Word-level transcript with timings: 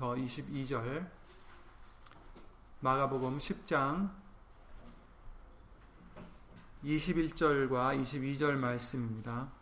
21절부터 0.00 0.16
22절 0.16 1.10
마가복음 2.80 3.36
10장 3.36 4.10
21절과 6.82 8.00
22절 8.00 8.56
말씀입니다. 8.56 9.52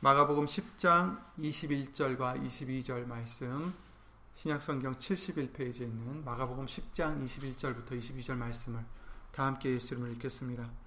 마가복음 0.00 0.46
10장 0.46 1.22
21절과 1.38 2.44
22절 2.44 3.06
말씀 3.06 3.72
신약성경 4.34 4.96
71페이지에 4.96 5.82
있는 5.82 6.24
마가복음 6.24 6.66
10장 6.66 7.24
21절부터 7.24 7.92
22절 7.92 8.34
말씀을 8.34 8.84
다 9.30 9.46
함께 9.46 9.70
예수 9.70 9.94
이름으로 9.94 10.12
읽겠습니다. 10.14 10.81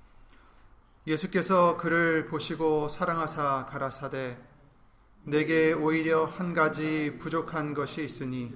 예수께서 1.08 1.78
그를 1.78 2.26
보시고 2.26 2.88
사랑하사 2.90 3.68
가라사대 3.70 4.40
내게 5.24 5.72
오히려 5.72 6.26
한 6.26 6.54
가지 6.54 7.18
부족한 7.20 7.76
것이 7.76 8.04
있으니 8.04 8.54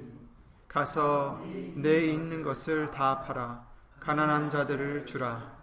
가서 0.67 1.43
내 1.75 2.05
있는 2.05 2.41
것을 2.41 2.89
다 2.89 3.21
팔아 3.21 3.67
가난한 3.99 4.49
자들을 4.49 5.05
주라. 5.05 5.59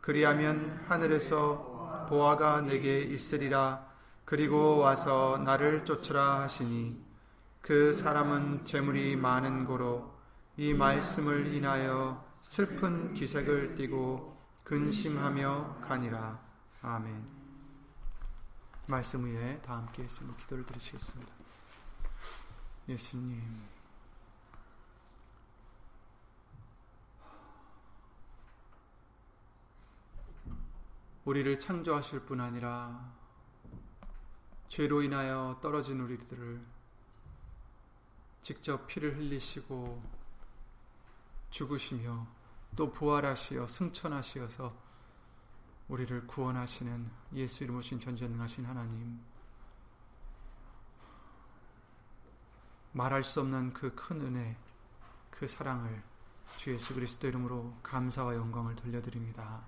그리하면 0.00 0.82
하늘에서 0.88 2.06
보화가 2.08 2.62
내게 2.62 3.00
있으리라. 3.00 3.86
그리고 4.24 4.78
와서 4.78 5.40
나를 5.44 5.84
쫓으라 5.84 6.40
하시니 6.40 7.04
그 7.60 7.92
사람은 7.92 8.64
재물이 8.64 9.16
많은 9.16 9.66
고로 9.66 10.14
이 10.56 10.72
말씀을 10.72 11.52
인하여 11.52 12.24
슬픈 12.40 13.12
기색을 13.12 13.74
띠고 13.74 14.39
근심하며 14.70 15.80
가니라. 15.80 16.40
아멘. 16.80 17.28
말씀 18.86 19.24
위에 19.24 19.60
다 19.62 19.78
함께 19.78 20.04
있으며 20.04 20.32
기도를 20.36 20.64
드리시겠습니다. 20.64 21.32
예수님. 22.88 23.42
우리를 31.24 31.58
창조하실 31.58 32.20
뿐 32.20 32.40
아니라 32.40 33.12
죄로 34.68 35.02
인하여 35.02 35.58
떨어진 35.60 35.98
우리들을 35.98 36.64
직접 38.40 38.86
피를 38.86 39.16
흘리시고 39.16 40.00
죽으시며 41.50 42.39
또 42.76 42.90
부활하시어 42.90 43.66
승천하시어서 43.66 44.74
우리를 45.88 46.26
구원하시는 46.26 47.10
예수 47.34 47.64
이름 47.64 47.76
오신 47.78 48.00
전전능하신 48.00 48.64
하나님 48.64 49.20
말할 52.92 53.22
수 53.24 53.40
없는 53.40 53.72
그 53.72 53.94
큰 53.94 54.20
은혜 54.20 54.56
그 55.30 55.46
사랑을 55.46 56.02
주 56.56 56.72
예수 56.72 56.94
그리스도 56.94 57.28
이름으로 57.28 57.74
감사와 57.82 58.34
영광을 58.34 58.76
돌려드립니다. 58.76 59.64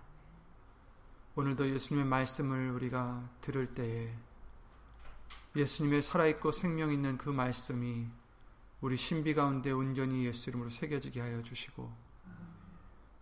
오늘도 1.34 1.70
예수님의 1.70 2.06
말씀을 2.06 2.70
우리가 2.72 3.28
들을 3.40 3.74
때에 3.74 4.14
예수님의 5.56 6.02
살아있고 6.02 6.52
생명 6.52 6.92
있는 6.92 7.16
그 7.16 7.30
말씀이 7.30 8.06
우리 8.80 8.96
신비 8.96 9.34
가운데 9.34 9.70
온전히 9.70 10.26
예수 10.26 10.50
이름으로 10.50 10.68
새겨지게 10.70 11.20
하여 11.20 11.42
주시고 11.42 11.90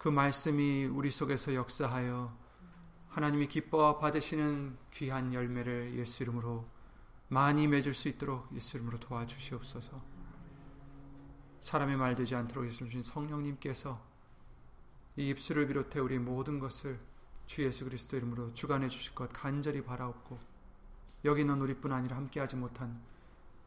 그 0.01 0.09
말씀이 0.09 0.87
우리 0.87 1.11
속에서 1.11 1.55
역사하여 1.55 2.34
하나님이 3.09 3.48
기뻐 3.48 3.98
받으시는 3.98 4.79
귀한 4.95 5.34
열매를 5.34 5.98
예수 5.98 6.23
이름으로 6.23 6.67
많이 7.29 7.69
맺을 7.69 7.92
수 7.92 8.09
있도록 8.09 8.48
예수 8.55 8.79
이름으로 8.79 8.98
도와주시옵소서. 8.98 10.01
사람의 11.61 11.98
말 11.98 12.15
되지 12.15 12.34
않도록 12.34 12.65
예수님 12.65 13.03
성령님께서 13.03 14.01
이 15.17 15.29
입술을 15.29 15.67
비롯해 15.67 16.01
우리 16.01 16.19
모든 16.19 16.61
것을 16.61 16.98
주 17.45 17.63
예수 17.63 17.85
그리스도 17.85 18.17
이름으로 18.17 18.55
주관해 18.55 18.89
주실 18.89 19.14
것 19.14 19.30
간절히 19.35 19.85
바라옵고 19.85 20.39
여기 21.27 21.45
는 21.45 21.61
우리뿐 21.61 21.92
아니라 21.92 22.17
함께하지 22.17 22.57
못한 22.57 22.98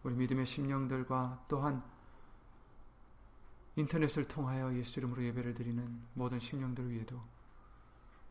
우리 0.01 0.15
믿음의 0.15 0.47
심령들과 0.47 1.45
또한 1.47 1.83
인터넷을 3.75 4.27
통하여 4.27 4.73
예수 4.75 4.99
이름으로 4.99 5.23
예배를 5.23 5.55
드리는 5.55 6.01
모든 6.13 6.39
심령들 6.39 6.91
위에도 6.91 7.21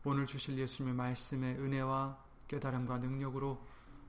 오늘 0.05 0.25
주실 0.25 0.57
예수님의 0.57 0.95
말씀의 0.95 1.55
은혜와 1.59 2.17
깨달음과 2.47 2.99
능력으로 2.99 3.65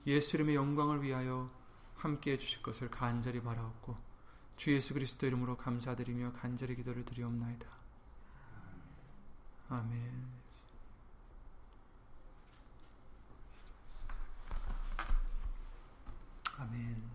예수 0.06 0.37
이름의 0.37 0.55
영광을 0.55 1.03
위하여 1.03 1.50
함께해 1.97 2.39
주실 2.39 2.62
것을 2.62 2.91
간절히 2.91 3.41
바라옵고 3.41 3.97
주 4.56 4.73
예수 4.73 4.94
그리스도 4.94 5.27
이름으로 5.27 5.56
감사드리며 5.56 6.33
간절히 6.34 6.77
기도를 6.77 7.05
드리옵나이다. 7.05 7.67
아멘. 9.69 10.44
아멘. 16.59 17.14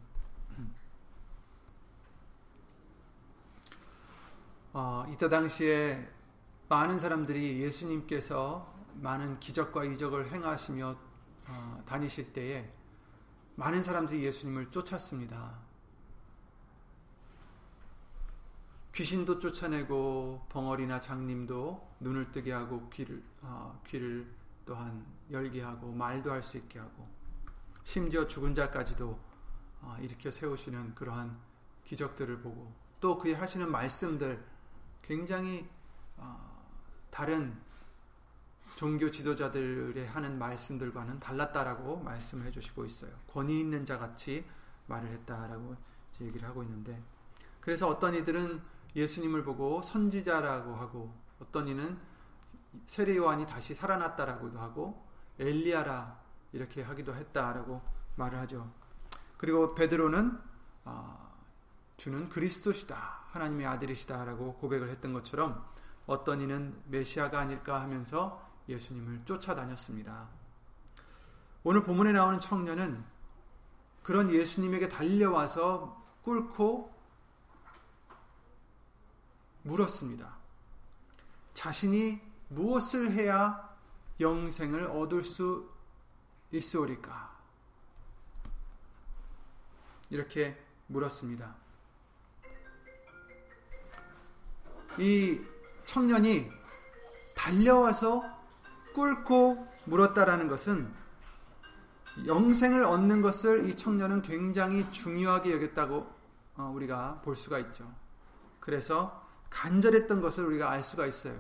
어, 4.72 5.04
이때 5.12 5.28
당시에 5.30 6.08
많은 6.68 7.00
사람들이 7.00 7.60
예수님께서 7.62 8.72
많은 8.96 9.40
기적과 9.40 9.84
이적을 9.86 10.32
행하시며 10.32 10.96
어, 11.48 11.84
다니실 11.88 12.34
때에 12.34 12.72
많은 13.56 13.82
사람들이 13.82 14.24
예수님을 14.24 14.70
쫓았습니다. 14.70 15.58
귀신도 18.94 19.40
쫓아내고 19.40 20.46
벙어리나 20.50 21.00
장님도 21.00 21.96
눈을 22.02 22.32
뜨게 22.32 22.52
하고 22.52 22.90
귀를 22.90 23.24
어, 23.42 23.82
귀를 23.88 24.28
또한 24.66 25.04
열게 25.32 25.64
하고 25.64 25.92
말도 25.92 26.32
할 26.32 26.44
수 26.44 26.58
있게 26.58 26.78
하고 26.78 27.08
심지어 27.84 28.28
죽은 28.28 28.54
자까지도 28.54 29.20
어, 29.82 29.98
일으켜 30.00 30.30
세우시는 30.30 30.94
그러한 30.94 31.40
기적들을 31.86 32.42
보고 32.42 32.72
또 33.00 33.18
그의 33.18 33.34
하시는 33.36 33.72
말씀들 33.72 34.59
굉장히 35.10 35.68
어, 36.18 36.40
다른 37.10 37.58
종교 38.76 39.10
지도자들의 39.10 40.06
하는 40.06 40.38
말씀들과는 40.38 41.20
달랐다라고 41.20 41.98
말씀해 41.98 42.52
주시고 42.52 42.86
있어요. 42.86 43.12
권위 43.34 43.60
있는 43.60 43.84
자 43.86 43.98
같이 43.98 44.46
말을 44.86 45.10
했다라고 45.10 45.76
얘기를 46.22 46.48
하고 46.48 46.62
있는데 46.62 47.02
그래서 47.60 47.88
어떤 47.88 48.14
이들은 48.14 48.62
예수님을 48.96 49.44
보고 49.44 49.82
선지자라고 49.82 50.76
하고 50.76 51.12
어떤 51.42 51.68
이는 51.68 51.98
세례 52.86 53.18
요한이 53.18 53.48
다시 53.48 53.74
살아났다라고도 53.74 54.60
하고 54.60 55.08
엘리야라 55.40 56.20
이렇게 56.54 56.84
하기도 56.84 57.16
했다라고 57.16 57.82
말을 58.16 58.38
하죠. 58.42 58.72
그리고 59.38 59.74
베드로는 59.74 60.40
어, 60.86 61.36
주는 61.98 62.30
그리스도시다. 62.30 63.19
하나님의 63.32 63.66
아들이시다라고 63.68 64.56
고백을 64.56 64.90
했던 64.90 65.14
것처럼 65.14 65.66
어떤 66.06 66.42
이는 66.42 66.82
메시아가 66.88 67.40
아닐까 67.40 67.82
하면서 67.82 68.44
예수님을 68.68 69.26
쫓아다녔습니다. 69.26 70.28
오늘 71.64 71.84
본문에 71.84 72.12
나오는 72.12 72.40
청년은 72.40 73.04
그런 74.04 74.32
예수님에게 74.32 74.90
달려와서 74.90 76.04
꿇고 76.24 76.94
물었습니다. 79.64 80.38
자신이 81.54 82.22
무엇을 82.48 83.12
해야 83.12 83.70
영생을 84.20 84.86
얻을 84.86 85.24
수 85.24 85.70
있으리까? 86.52 87.38
이렇게 90.10 90.60
물었습니다. 90.88 91.56
이 95.00 95.40
청년이 95.86 96.52
달려와서 97.36 98.24
꿇고 98.94 99.68
물었다라는 99.86 100.48
것은 100.48 100.94
영생을 102.26 102.84
얻는 102.84 103.22
것을 103.22 103.70
이 103.70 103.76
청년은 103.76 104.22
굉장히 104.22 104.90
중요하게 104.92 105.54
여겼다고 105.54 106.08
어, 106.58 106.72
우리가 106.76 107.22
볼 107.24 107.36
수가 107.36 107.60
있죠. 107.60 107.90
그래서 108.60 109.26
간절했던 109.50 110.22
것을 110.22 110.46
우리가 110.46 110.70
알 110.70 110.84
수가 110.84 111.06
있어요. 111.06 111.40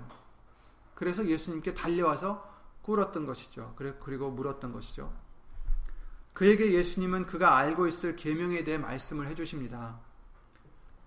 그래서 0.95 1.25
예수님께 1.25 1.73
달려와서 1.73 2.47
꿇었던 2.83 3.25
것이죠. 3.25 3.75
그리고 3.75 4.31
물었던 4.31 4.71
것이죠. 4.71 5.13
그에게 6.33 6.73
예수님은 6.73 7.25
그가 7.25 7.57
알고 7.57 7.87
있을 7.87 8.15
계명에 8.15 8.63
대해 8.63 8.77
말씀을 8.77 9.27
해 9.27 9.35
주십니다. 9.35 9.99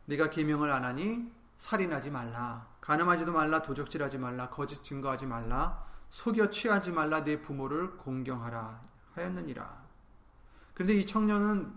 네가 0.06 0.30
계명을 0.30 0.70
안 0.70 0.84
하니 0.84 1.32
살인하지 1.62 2.10
말라. 2.10 2.66
가늠하지도 2.80 3.32
말라. 3.32 3.62
도적질하지 3.62 4.18
말라. 4.18 4.50
거짓 4.50 4.82
증거하지 4.82 5.26
말라. 5.26 5.86
속여 6.10 6.50
취하지 6.50 6.90
말라. 6.90 7.22
내 7.22 7.40
부모를 7.40 7.98
공경하라. 7.98 8.82
하였느니라. 9.14 9.84
그런데 10.74 10.94
이 10.94 11.06
청년은 11.06 11.72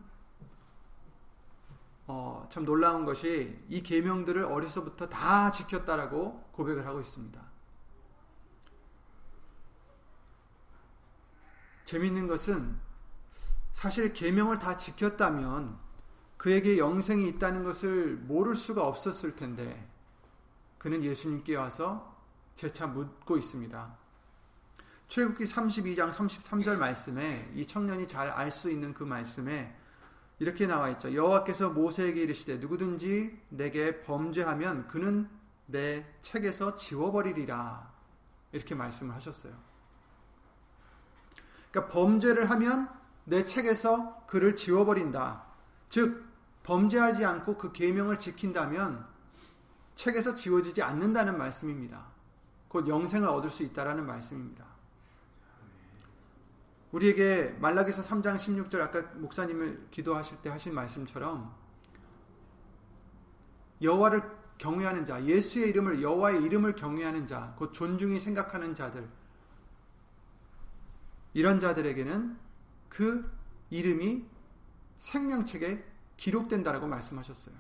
어, 2.08 2.48
참 2.50 2.66
놀라운 2.66 3.06
것이 3.06 3.64
이 3.70 3.84
계명들을 3.84 4.46
어려서부터 4.46 5.08
다 5.08 5.52
지켰다라고 5.52 6.50
고백을 6.52 6.88
하고 6.88 7.00
있습니다. 7.00 7.40
재밌는 11.86 12.28
것은 12.28 12.80
사실 13.72 14.14
계명을 14.14 14.58
다 14.58 14.78
지켰다면 14.78 15.85
그에게 16.46 16.78
영생이 16.78 17.28
있다는 17.30 17.64
것을 17.64 18.18
모를 18.18 18.56
수가 18.56 18.86
없었을 18.86 19.36
텐데 19.36 19.90
그는 20.78 21.04
예수님께 21.04 21.56
와서 21.56 22.16
재차 22.54 22.86
묻고 22.86 23.38
있습니다. 23.38 23.98
출애굽기 25.08 25.44
32장 25.46 26.12
33절 26.12 26.78
말씀에 26.78 27.52
이 27.56 27.66
청년이 27.66 28.08
잘 28.08 28.30
알 28.30 28.52
수 28.52 28.70
있는 28.70 28.94
그 28.94 29.04
말씀에 29.04 29.76
이렇게 30.38 30.68
나와 30.68 30.90
있죠. 30.92 31.16
여호와께서 31.16 31.72
모세에게 31.72 32.22
이르시되 32.22 32.58
누구든지 32.58 33.42
내게 33.50 34.04
범죄하면 34.04 34.88
그는 34.88 35.28
내 35.66 36.06
책에서 36.22 36.76
지워버리리라. 36.76 37.92
이렇게 38.52 38.76
말씀을 38.76 39.16
하셨어요. 39.16 39.52
그러니까 41.72 41.92
범죄를 41.92 42.52
하면 42.52 42.88
내 43.24 43.46
책에서 43.46 44.28
그를 44.28 44.56
지워버린다. 44.56 45.44
즉 45.90 46.25
범죄하지 46.66 47.24
않고 47.24 47.58
그 47.58 47.72
계명을 47.72 48.18
지킨다면 48.18 49.06
책에서 49.94 50.34
지워지지 50.34 50.82
않는다는 50.82 51.38
말씀입니다. 51.38 52.08
곧 52.68 52.88
영생을 52.88 53.28
얻을 53.30 53.50
수 53.50 53.64
있다라는 53.64 54.06
말씀입니다. 54.06 54.66
우리에게 56.92 57.56
말라기서 57.60 58.02
3장 58.02 58.36
16절 58.36 58.82
아까 58.82 59.04
목사님을 59.14 59.90
기도하실 59.92 60.42
때 60.42 60.50
하신 60.50 60.74
말씀처럼 60.74 61.54
여호와를 63.82 64.24
경외하는 64.58 65.06
자, 65.06 65.24
예수의 65.24 65.70
이름을 65.70 66.02
여호와의 66.02 66.44
이름을 66.44 66.76
경외하는 66.76 67.28
자, 67.28 67.54
곧 67.58 67.74
존중이 67.74 68.20
생각하는 68.20 68.74
자들 68.74 69.08
이런 71.34 71.60
자들에게는 71.60 72.38
그 72.90 73.30
이름이 73.70 74.26
생명책에 74.98 75.95
기록된다라고 76.18 76.88
말씀하셨어요. 76.88 77.56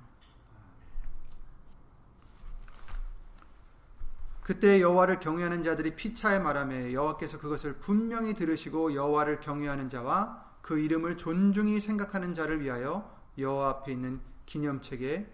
그때 4.41 4.79
여호와를 4.79 5.19
경외하는 5.19 5.63
자들이 5.63 5.95
피차에 5.95 6.37
말하며 6.37 6.93
여호와께서 6.93 7.39
그것을 7.39 7.77
분명히 7.79 8.35
들으시고 8.35 8.93
여호와를 8.93 9.39
경외하는 9.39 9.89
자와 9.89 10.45
그 10.61 10.77
이름을 10.77 11.17
존중히 11.17 11.79
생각하는 11.79 12.35
자를 12.35 12.61
위하여 12.61 13.11
여호와 13.37 13.69
앞에 13.69 13.91
있는 13.91 14.21
기념책에 14.45 15.31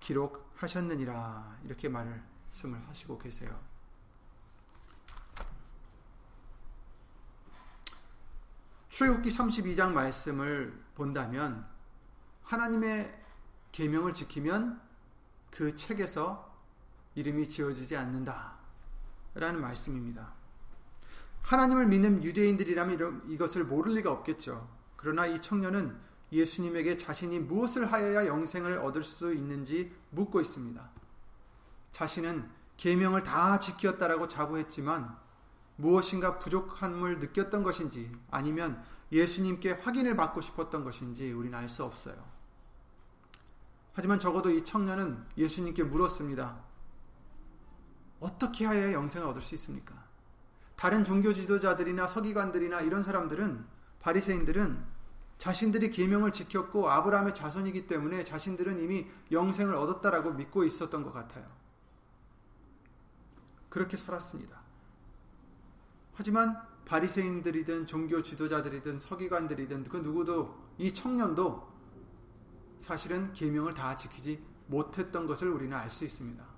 기록하셨느니라 0.00 1.58
이렇게 1.64 1.88
말씀을 1.88 2.80
하시고 2.88 3.18
계세요. 3.18 3.56
출애굽기 8.88 9.30
32장 9.30 9.92
말씀을 9.92 10.80
본다면 10.94 11.66
하나님의 12.44 13.22
계명을 13.72 14.12
지키면 14.12 14.80
그 15.50 15.74
책에서 15.74 16.52
이름이 17.14 17.48
지어지지 17.48 17.96
않는다. 17.96 18.54
라는 19.34 19.60
말씀입니다. 19.60 20.32
하나님을 21.42 21.86
믿는 21.86 22.22
유대인들이라면 22.22 23.24
이것을 23.28 23.64
모를 23.64 23.94
리가 23.94 24.10
없겠죠. 24.10 24.68
그러나 24.96 25.26
이 25.26 25.40
청년은 25.40 25.98
예수님에게 26.32 26.96
자신이 26.96 27.40
무엇을 27.40 27.92
하여야 27.92 28.26
영생을 28.26 28.78
얻을 28.78 29.02
수 29.04 29.34
있는지 29.34 29.94
묻고 30.10 30.40
있습니다. 30.40 30.90
자신은 31.92 32.48
계명을 32.76 33.22
다 33.22 33.58
지켰다라고 33.58 34.26
자부했지만 34.26 35.16
무엇인가 35.76 36.38
부족함을 36.38 37.20
느꼈던 37.20 37.62
것인지 37.62 38.10
아니면 38.30 38.82
예수님께 39.12 39.72
확인을 39.72 40.16
받고 40.16 40.40
싶었던 40.40 40.82
것인지 40.82 41.30
우리는 41.32 41.56
알 41.56 41.68
수 41.68 41.84
없어요. 41.84 42.33
하지만 43.94 44.18
적어도 44.18 44.50
이 44.50 44.62
청년은 44.62 45.24
예수님께 45.38 45.84
물었습니다. 45.84 46.60
어떻게 48.20 48.66
하여야 48.66 48.92
영생을 48.92 49.26
얻을 49.28 49.40
수 49.40 49.54
있습니까? 49.54 49.94
다른 50.76 51.04
종교 51.04 51.32
지도자들이나 51.32 52.06
서기관들이나 52.06 52.80
이런 52.80 53.02
사람들은 53.02 53.64
바리새인들은 54.00 54.94
자신들이 55.38 55.90
계명을 55.90 56.32
지켰고 56.32 56.90
아브라함의 56.90 57.34
자손이기 57.34 57.86
때문에 57.86 58.24
자신들은 58.24 58.80
이미 58.80 59.06
영생을 59.30 59.74
얻었다라고 59.74 60.32
믿고 60.32 60.64
있었던 60.64 61.02
것 61.04 61.12
같아요. 61.12 61.46
그렇게 63.68 63.96
살았습니다. 63.96 64.60
하지만 66.14 66.60
바리새인들이든 66.84 67.86
종교 67.86 68.22
지도자들이든 68.22 68.98
서기관들이든 68.98 69.84
그 69.84 69.98
누구도 69.98 70.56
이 70.78 70.92
청년도 70.92 71.73
사실은 72.80 73.32
계명을 73.32 73.74
다 73.74 73.96
지키지 73.96 74.42
못했던 74.66 75.26
것을 75.26 75.48
우리는 75.48 75.76
알 75.76 75.90
수 75.90 76.04
있습니다. 76.04 76.54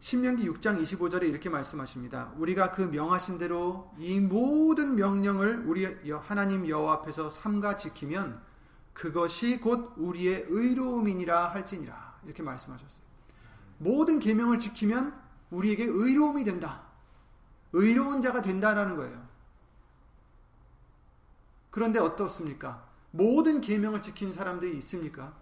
신명기 0.00 0.48
6장 0.48 0.80
25절에 0.80 1.24
이렇게 1.24 1.48
말씀하십니다. 1.50 2.32
우리가 2.36 2.70
그 2.70 2.82
명하신 2.82 3.38
대로 3.38 3.92
이 3.98 4.20
모든 4.20 4.94
명령을 4.94 5.64
우리 5.66 5.84
하나님 6.12 6.68
여호와 6.68 6.92
앞에서 6.94 7.28
삼가 7.28 7.76
지키면 7.76 8.40
그것이 8.92 9.58
곧 9.58 9.94
우리의 9.96 10.44
의로움이니라 10.48 11.48
할지니라. 11.48 12.20
이렇게 12.24 12.42
말씀하셨어요. 12.42 13.04
모든 13.78 14.20
계명을 14.20 14.58
지키면 14.58 15.20
우리에게 15.50 15.84
의로움이 15.84 16.44
된다. 16.44 16.84
의로운 17.72 18.20
자가 18.20 18.42
된다라는 18.42 18.96
거예요. 18.96 19.26
그런데 21.70 21.98
어떻습니까? 21.98 22.86
모든 23.16 23.60
계명을 23.60 24.02
지킨 24.02 24.32
사람들이 24.32 24.76
있습니까? 24.78 25.34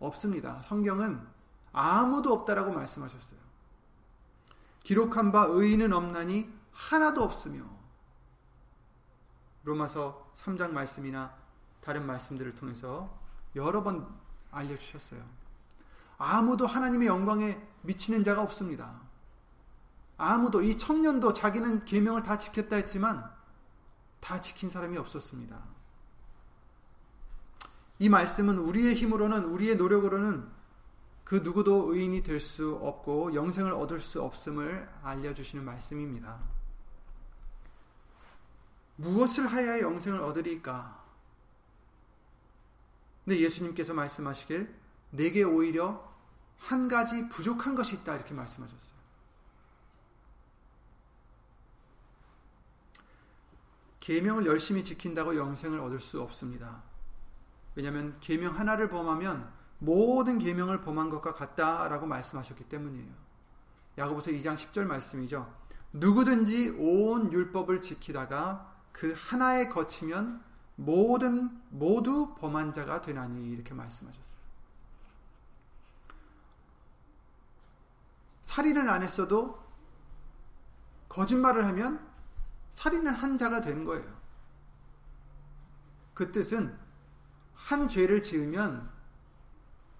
없습니다. 0.00 0.60
성경은 0.62 1.24
아무도 1.72 2.32
없다라고 2.32 2.72
말씀하셨어요. 2.72 3.38
기록한 4.82 5.32
바 5.32 5.46
의인은 5.48 5.92
없나니 5.92 6.52
하나도 6.72 7.22
없으며 7.22 7.64
로마서 9.62 10.30
3장 10.34 10.72
말씀이나 10.72 11.34
다른 11.80 12.06
말씀들을 12.06 12.54
통해서 12.54 13.18
여러 13.56 13.82
번 13.82 14.06
알려주셨어요. 14.50 15.24
아무도 16.18 16.66
하나님의 16.66 17.08
영광에 17.08 17.60
미치는 17.82 18.24
자가 18.24 18.42
없습니다. 18.42 19.00
아무도 20.16 20.62
이 20.62 20.76
청년도 20.76 21.32
자기는 21.32 21.84
계명을 21.84 22.22
다 22.22 22.36
지켰다 22.36 22.76
했지만 22.76 23.30
다 24.20 24.40
지킨 24.40 24.70
사람이 24.70 24.96
없었습니다. 24.98 25.74
이 27.98 28.08
말씀은 28.08 28.58
우리의 28.58 28.94
힘으로는 28.94 29.44
우리의 29.44 29.76
노력으로는 29.76 30.48
그 31.24 31.36
누구도 31.36 31.94
의인이 31.94 32.22
될 32.22 32.40
수 32.40 32.78
없고 32.82 33.34
영생을 33.34 33.72
얻을 33.72 33.98
수 34.00 34.22
없음을 34.22 34.88
알려주시는 35.02 35.64
말씀입니다. 35.64 36.38
무엇을 38.96 39.46
하여야 39.46 39.80
영생을 39.80 40.20
얻으리까? 40.20 41.02
근데 43.24 43.40
예수님께서 43.40 43.94
말씀하시길 43.94 44.74
내게 45.10 45.42
오히려 45.42 46.12
한 46.58 46.88
가지 46.88 47.28
부족한 47.28 47.74
것이 47.74 47.96
있다 47.96 48.14
이렇게 48.16 48.34
말씀하셨어요. 48.34 48.94
계명을 54.00 54.44
열심히 54.44 54.84
지킨다고 54.84 55.36
영생을 55.36 55.80
얻을 55.80 55.98
수 55.98 56.20
없습니다. 56.20 56.82
왜냐하면 57.74 58.16
계명 58.20 58.58
하나를 58.58 58.88
범하면 58.88 59.52
모든 59.78 60.38
계명을 60.38 60.80
범한 60.80 61.10
것과 61.10 61.34
같다라고 61.34 62.06
말씀하셨기 62.06 62.64
때문이에요. 62.64 63.12
야고보서 63.98 64.30
2장 64.32 64.54
10절 64.54 64.84
말씀이죠. 64.84 65.52
누구든지 65.92 66.70
온 66.78 67.32
율법을 67.32 67.80
지키다가 67.80 68.72
그 68.92 69.14
하나에 69.16 69.68
거치면 69.68 70.42
모든 70.76 71.50
모두 71.70 72.34
범한 72.36 72.72
자가 72.72 73.00
되나니 73.00 73.50
이렇게 73.50 73.74
말씀하셨어요. 73.74 74.44
살인을 78.42 78.88
안 78.88 79.02
했어도 79.02 79.62
거짓말을 81.08 81.66
하면 81.66 82.04
살인을 82.72 83.12
한 83.12 83.36
자가 83.36 83.60
되는 83.60 83.84
거예요. 83.84 84.12
그 86.12 86.32
뜻은 86.32 86.76
한 87.54 87.88
죄를 87.88 88.20
지으면 88.22 88.90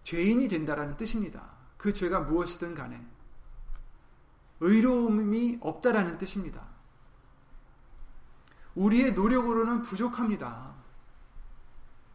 죄인이 0.03 0.49
된다라는 0.49 0.97
뜻입니다. 0.97 1.51
그 1.77 1.93
죄가 1.93 2.21
무엇이든 2.21 2.75
간에 2.75 3.05
의로움이 4.61 5.59
없다라는 5.61 6.19
뜻입니다. 6.19 6.67
우리의 8.75 9.13
노력으로는 9.13 9.83
부족합니다. 9.83 10.75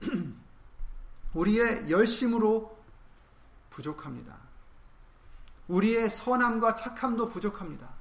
우리의 1.34 1.90
열심으로 1.90 2.78
부족합니다. 3.70 4.38
우리의 5.68 6.10
선함과 6.10 6.74
착함도 6.76 7.30
부족합니다. 7.30 7.94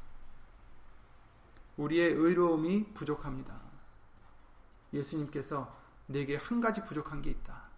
우리의 1.76 2.12
의로움이 2.12 2.94
부족합니다. 2.94 3.60
예수님께서 4.92 5.76
내게 6.08 6.36
한 6.36 6.60
가지 6.60 6.82
부족한 6.82 7.22
게 7.22 7.30
있다. 7.30 7.68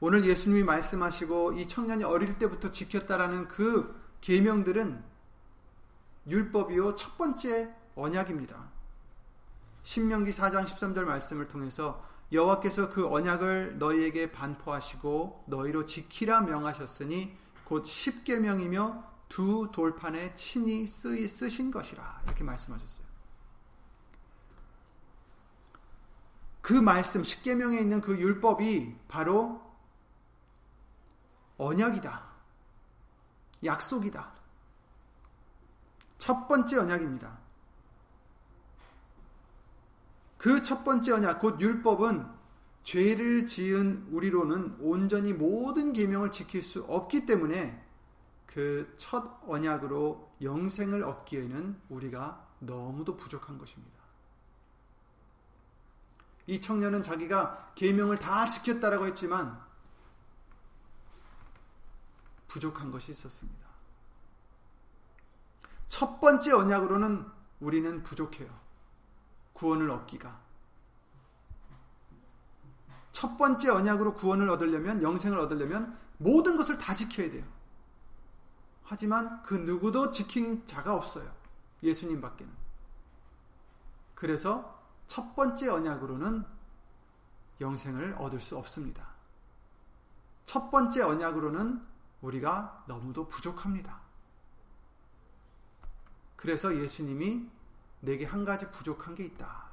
오늘 0.00 0.24
예수님이 0.24 0.62
말씀하시고 0.64 1.54
이 1.54 1.66
청년이 1.66 2.04
어릴 2.04 2.38
때부터 2.38 2.70
지켰다라는 2.70 3.48
그 3.48 4.00
계명들은 4.20 5.02
율법이요 6.28 6.94
첫 6.94 7.16
번째 7.16 7.74
언약입니다. 7.94 8.70
신명기 9.82 10.30
4장 10.32 10.64
13절 10.66 11.04
말씀을 11.04 11.48
통해서 11.48 12.04
여호와께서 12.30 12.90
그 12.90 13.08
언약을 13.08 13.78
너희에게 13.78 14.30
반포하시고 14.30 15.44
너희로 15.46 15.86
지키라 15.86 16.42
명하셨으니 16.42 17.36
곧 17.64 17.84
십계명이며 17.86 19.04
두 19.28 19.70
돌판에 19.72 20.34
친히 20.34 20.86
쓰, 20.86 21.26
쓰신 21.26 21.70
것이라 21.70 22.22
이렇게 22.24 22.44
말씀하셨어요. 22.44 23.07
그 26.68 26.74
말씀 26.74 27.24
십계명에 27.24 27.80
있는 27.80 28.02
그 28.02 28.18
율법이 28.20 28.94
바로 29.08 29.62
언약이다. 31.56 32.22
약속이다. 33.64 34.34
첫 36.18 36.46
번째 36.46 36.76
언약입니다. 36.76 37.38
그 40.36 40.60
첫 40.60 40.84
번째 40.84 41.12
언약 41.12 41.40
곧 41.40 41.58
율법은 41.58 42.26
죄를 42.82 43.46
지은 43.46 44.08
우리로는 44.10 44.76
온전히 44.80 45.32
모든 45.32 45.94
계명을 45.94 46.30
지킬 46.30 46.62
수 46.62 46.84
없기 46.84 47.24
때문에 47.24 47.82
그 48.44 48.94
첫 48.98 49.40
언약으로 49.46 50.34
영생을 50.42 51.02
얻기에는 51.02 51.80
우리가 51.88 52.46
너무도 52.58 53.16
부족한 53.16 53.56
것입니다. 53.56 53.97
이 56.48 56.58
청년은 56.58 57.02
자기가 57.02 57.72
계명을 57.74 58.16
다 58.16 58.48
지켰다라고 58.48 59.04
했지만 59.06 59.60
부족한 62.48 62.90
것이 62.90 63.12
있었습니다. 63.12 63.68
첫 65.88 66.20
번째 66.20 66.52
언약으로는 66.52 67.26
우리는 67.60 68.02
부족해요. 68.02 68.48
구원을 69.52 69.90
얻기가. 69.90 70.40
첫 73.12 73.36
번째 73.36 73.68
언약으로 73.68 74.14
구원을 74.14 74.48
얻으려면 74.48 75.02
영생을 75.02 75.38
얻으려면 75.38 75.98
모든 76.16 76.56
것을 76.56 76.78
다 76.78 76.94
지켜야 76.94 77.30
돼요. 77.30 77.44
하지만 78.84 79.42
그 79.42 79.52
누구도 79.52 80.12
지킨 80.12 80.64
자가 80.64 80.94
없어요. 80.94 81.30
예수님 81.82 82.22
밖에는. 82.22 82.50
그래서 84.14 84.77
첫 85.08 85.34
번째 85.34 85.70
언약으로는 85.70 86.44
영생을 87.60 88.14
얻을 88.18 88.38
수 88.38 88.56
없습니다. 88.56 89.08
첫 90.46 90.70
번째 90.70 91.02
언약으로는 91.02 91.82
우리가 92.20 92.84
너무도 92.86 93.26
부족합니다. 93.26 94.00
그래서 96.36 96.76
예수님이 96.76 97.50
내게 98.00 98.24
한 98.24 98.44
가지 98.44 98.70
부족한 98.70 99.16
게 99.16 99.24
있다. 99.24 99.68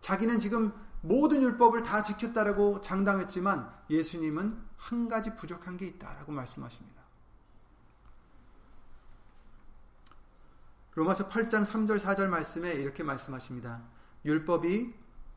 자기는 0.00 0.38
지금 0.38 0.72
모든 1.02 1.42
율법을 1.42 1.82
다 1.82 2.00
지켰다라고 2.00 2.80
장담했지만 2.80 3.70
예수님은 3.90 4.64
한 4.76 5.08
가지 5.08 5.34
부족한 5.36 5.76
게 5.76 5.86
있다라고 5.86 6.32
말씀하십니다. 6.32 7.02
로마서 10.94 11.28
8장 11.28 11.66
3절 11.66 11.98
4절 11.98 12.28
말씀에 12.28 12.72
이렇게 12.72 13.02
말씀하십니다. 13.02 13.82
율법이 14.24 14.94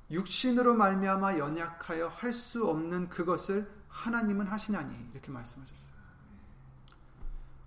육신으로 0.10 0.76
말미암아 0.76 1.38
연약하여 1.38 2.08
할 2.08 2.32
수 2.34 2.68
없는 2.70 3.10
그것을 3.10 3.70
하나님은 3.90 4.48
하시나니 4.48 5.10
이렇게 5.14 5.32
말씀하셨어요. 5.32 5.98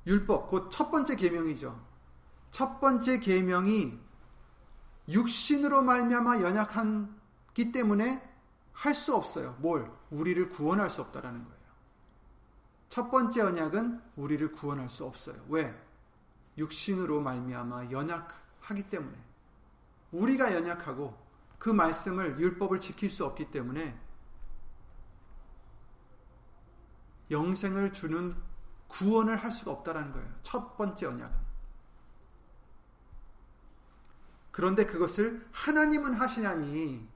율법 0.07 0.49
곧 0.49 0.71
첫 0.71 0.91
번째 0.91 1.17
계명이죠. 1.17 1.79
첫 2.51 2.81
번째 2.81 3.19
계명이 3.21 3.99
육신으로 5.09 5.83
말미암아 5.83 6.41
연약한기 6.41 7.73
때문에 7.73 8.27
할 8.73 8.95
수 8.95 9.15
없어요. 9.15 9.57
뭘? 9.61 9.91
우리를 10.11 10.49
구원할 10.49 10.89
수 10.91 11.03
없다라는 11.03 11.45
거예요. 11.45 11.61
첫 12.89 13.11
번째 13.11 13.43
언약은 13.43 14.01
우리를 14.17 14.53
구원할 14.53 14.89
수 14.89 15.05
없어요. 15.05 15.37
왜? 15.49 15.75
육신으로 16.57 17.21
말미암아 17.21 17.91
연약하기 17.91 18.85
때문에 18.85 19.17
우리가 20.13 20.55
연약하고 20.55 21.17
그 21.59 21.71
말씀을 21.71 22.41
율법을 22.41 22.81
지킬 22.81 23.11
수 23.11 23.25
없기 23.25 23.51
때문에 23.51 23.99
영생을 27.31 27.93
주는 27.93 28.35
구원을 28.89 29.37
할 29.37 29.53
수가 29.53 29.71
없다라는 29.71 30.13
거예요. 30.13 30.29
첫 30.43 30.77
번째 30.77 31.07
언약은. 31.07 31.51
그런데 34.51 34.85
그것을 34.85 35.47
하나님은 35.53 36.15
하시냐니 36.15 37.09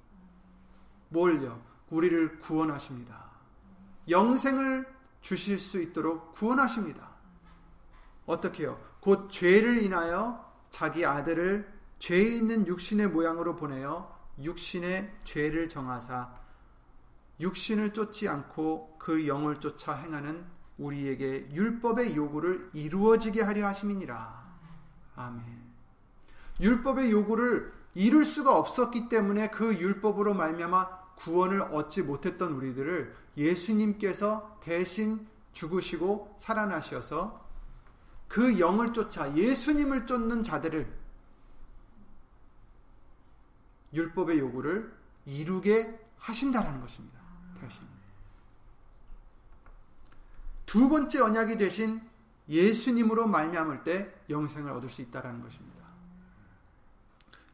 뭘요? 1.08 1.60
우리를 1.90 2.38
구원하십니다. 2.38 3.30
영생을 4.08 4.86
주실 5.20 5.58
수 5.58 5.80
있도록 5.80 6.34
구원하십니다. 6.34 7.10
어떻게요? 8.26 8.80
곧 9.00 9.30
죄를 9.30 9.82
인하여 9.82 10.52
자기 10.70 11.04
아들을 11.04 11.73
죄 12.04 12.20
있는 12.20 12.66
육신의 12.66 13.08
모양으로 13.08 13.56
보내어 13.56 14.14
육신의 14.38 15.10
죄를 15.24 15.70
정하사 15.70 16.34
육신을 17.40 17.94
쫓지 17.94 18.28
않고 18.28 18.98
그 18.98 19.26
영을 19.26 19.58
쫓아 19.58 19.94
행하는 19.94 20.44
우리에게 20.76 21.48
율법의 21.50 22.14
요구를 22.14 22.68
이루어지게 22.74 23.40
하려 23.40 23.68
하심이니라. 23.68 24.44
아멘. 25.16 25.44
율법의 26.60 27.10
요구를 27.10 27.72
이룰 27.94 28.26
수가 28.26 28.54
없었기 28.54 29.08
때문에 29.08 29.48
그 29.48 29.74
율법으로 29.74 30.34
말미암아 30.34 31.14
구원을 31.14 31.62
얻지 31.62 32.02
못했던 32.02 32.52
우리들을 32.52 33.16
예수님께서 33.38 34.58
대신 34.62 35.26
죽으시고 35.52 36.36
살아나셔서 36.38 37.48
그 38.28 38.58
영을 38.58 38.92
쫓아 38.92 39.34
예수님을 39.34 40.04
쫓는 40.04 40.42
자들을 40.42 41.03
율법의 43.94 44.38
요구를 44.38 44.92
이루게 45.24 45.98
하신다라는 46.18 46.80
것입니다. 46.80 47.20
대신. 47.60 47.86
두 50.66 50.88
번째 50.88 51.20
언약이 51.20 51.56
되신 51.56 52.02
예수님으로 52.48 53.26
말미암을 53.26 53.84
때 53.84 54.12
영생을 54.28 54.72
얻을 54.72 54.88
수 54.88 55.02
있다라는 55.02 55.40
것입니다. 55.42 55.84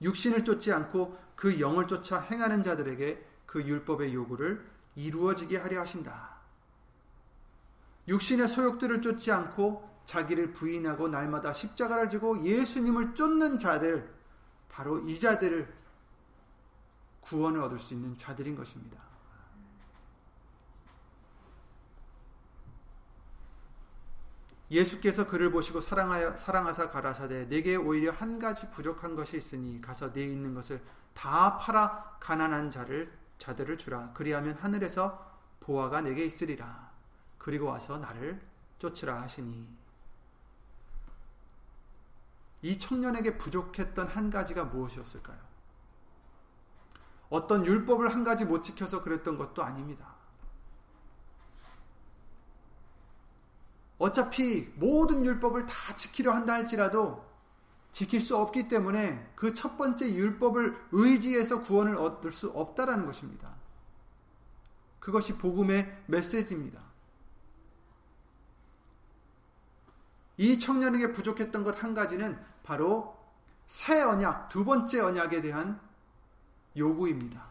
육신을 0.03 0.45
쫓지 0.45 0.73
않고 0.73 1.19
그 1.37 1.61
영을 1.61 1.87
쫓아 1.87 2.21
행하는 2.21 2.63
자들에게 2.63 3.27
그 3.47 3.63
율법의 3.63 4.15
요구를 4.15 4.67
이루어지게 4.97 5.59
하려 5.59 5.81
하신다. 5.81 6.41
육신의 8.09 8.49
소욕들을 8.49 9.03
쫓지 9.03 9.31
않고 9.31 9.89
자기를 10.05 10.53
부인하고 10.53 11.09
날마다 11.09 11.53
십자가를 11.53 12.09
지고 12.09 12.43
예수님을 12.43 13.15
쫓는 13.15 13.59
자들, 13.59 14.13
바로 14.69 14.99
이 15.01 15.19
자들을 15.19 15.80
구원을 17.21 17.61
얻을 17.61 17.79
수 17.79 17.95
있는 17.95 18.17
자들인 18.17 18.57
것입니다. 18.57 19.11
예수께서 24.71 25.27
그를 25.27 25.51
보시고 25.51 25.81
사랑하여 25.81 26.37
사랑하사 26.37 26.91
가라사대 26.91 27.49
내게 27.49 27.75
오히려 27.75 28.13
한 28.13 28.39
가지 28.39 28.71
부족한 28.71 29.17
것이 29.17 29.37
있으니 29.37 29.81
가서 29.81 30.13
네 30.13 30.23
있는 30.23 30.55
것을 30.55 30.81
다 31.13 31.59
팔아 31.59 32.19
가난한 32.21 32.71
자를 32.71 33.13
자들을 33.39 33.79
주라 33.79 34.13
그리하면 34.13 34.55
하늘에서 34.55 35.29
보화가 35.59 36.03
내게 36.03 36.25
있으리라 36.25 36.91
그리고 37.39 37.67
와서 37.67 37.99
나를 37.99 38.41
쫓으라 38.79 39.21
하시니 39.23 39.67
이 42.63 42.79
청년에게 42.79 43.39
부족했던 43.39 44.07
한 44.07 44.31
가지가 44.31 44.65
무엇이었을까요? 44.65 45.50
어떤 47.31 47.65
율법을 47.65 48.13
한 48.13 48.25
가지 48.25 48.45
못 48.45 48.63
지켜서 48.63 49.01
그랬던 49.03 49.39
것도 49.39 49.63
아닙니다. 49.63 50.15
어차피 53.99 54.73
모든 54.77 55.25
율법을 55.25 55.67
다 55.67 55.95
지키려 55.95 56.33
한다 56.33 56.55
할지라도 56.55 57.25
지킬 57.93 58.21
수 58.21 58.37
없기 58.37 58.69
때문에 58.69 59.33
그 59.37 59.53
첫 59.53 59.77
번째 59.77 60.13
율법을 60.13 60.89
의지해서 60.93 61.61
구원을 61.63 61.97
얻을 61.97 62.33
수 62.33 62.49
없다라는 62.51 63.05
것입니다. 63.07 63.55
그것이 65.01 65.37
복음의 65.37 66.03
메시지입니다. 66.07 66.81
이 70.37 70.59
청년에게 70.59 71.13
부족했던 71.13 71.65
것 71.65 71.83
한 71.83 71.95
가지는 71.95 72.43
바로 72.63 73.17
새 73.67 74.01
언약, 74.03 74.49
두 74.49 74.65
번째 74.65 75.01
언약에 75.01 75.43
대한 75.43 75.81
요구입니다. 76.77 77.51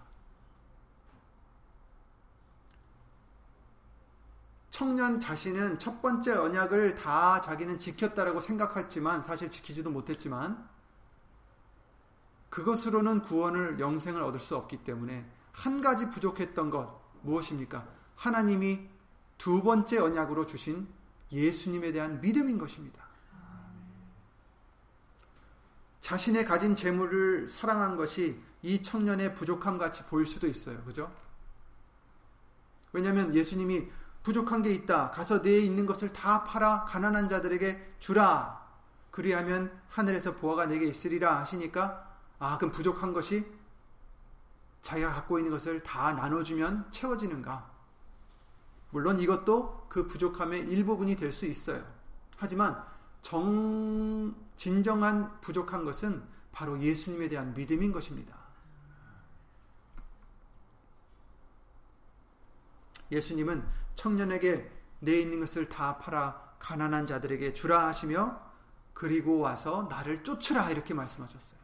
청년 4.70 5.20
자신은 5.20 5.78
첫 5.78 6.02
번째 6.02 6.36
언약을 6.38 6.96
다 6.96 7.42
자기는 7.42 7.78
지켰다라고 7.78 8.40
생각했지만 8.40 9.24
사실 9.24 9.50
지키지도 9.50 9.90
못했지만 9.90 10.70
그것으로는 12.50 13.24
구원을 13.24 13.80
영생을 13.80 14.22
얻을 14.22 14.40
수 14.40 14.56
없기 14.56 14.84
때문에 14.86 15.30
한 15.52 15.82
가지 15.82 16.10
부족했던 16.10 16.70
것 16.70 16.98
무엇입니까? 17.24 17.86
하나님이 18.16 18.88
두 19.38 19.62
번째 19.62 20.00
언약으로 20.00 20.46
주신 20.46 20.88
예수님에 21.32 21.92
대한 21.92 22.22
믿음인 22.22 22.58
것입니다. 22.58 23.09
자신의 26.02 26.46
가진 26.46 26.76
재물을 26.76 27.48
사랑한 27.48 27.98
것이 27.98 28.42
이 28.62 28.82
청년의 28.82 29.36
부족함 29.36 29.78
같이 29.78 30.04
보일 30.06 30.26
수도 30.26 30.48
있어요. 30.48 30.82
그죠? 30.84 31.12
왜냐하면 32.92 33.34
예수님이 33.36 33.88
부족한 34.24 34.62
게 34.62 34.72
있다. 34.72 35.12
가서 35.12 35.42
내 35.42 35.60
있는 35.60 35.86
것을 35.86 36.12
다 36.12 36.44
팔아 36.44 36.86
가난한 36.86 37.30
자들에게 37.30 37.96
주라. 38.00 38.60
그리하면 39.12 39.72
하늘에서 39.90 40.36
보아가 40.36 40.66
내게 40.66 40.86
있으리라 40.88 41.40
하시니까 41.40 42.08
아, 42.40 42.58
그럼 42.58 42.72
부족한 42.72 43.14
것이 43.14 43.46
자기가 44.82 45.14
갖고 45.14 45.40
있는 45.40 45.52
것을 45.52 45.84
다 45.84 46.14
나눠주면 46.14 46.90
채워지는가? 46.92 47.70
물론 48.92 49.20
이것도 49.20 49.88
그 49.90 50.08
부족함의 50.08 50.62
일부분이 50.70 51.16
될 51.16 51.32
수 51.32 51.46
있어요. 51.46 51.84
하지만 52.38 52.84
정, 53.22 54.36
진정한 54.56 55.40
부족한 55.42 55.86
것은 55.86 56.24
바로 56.52 56.80
예수님에 56.82 57.30
대한 57.30 57.54
믿음인 57.54 57.92
것입니다. 57.92 58.38
예수님은 63.12 63.66
청년에게 63.96 64.72
내 65.00 65.20
있는 65.20 65.40
것을 65.40 65.68
다 65.68 65.98
팔아 65.98 66.56
가난한 66.60 67.08
자들에게 67.08 67.54
주라 67.54 67.88
하시며 67.88 68.40
그리고 68.94 69.40
와서 69.40 69.88
나를 69.90 70.24
쫓으라 70.24 70.70
이렇게 70.70 70.94
말씀하셨어요. 70.94 71.60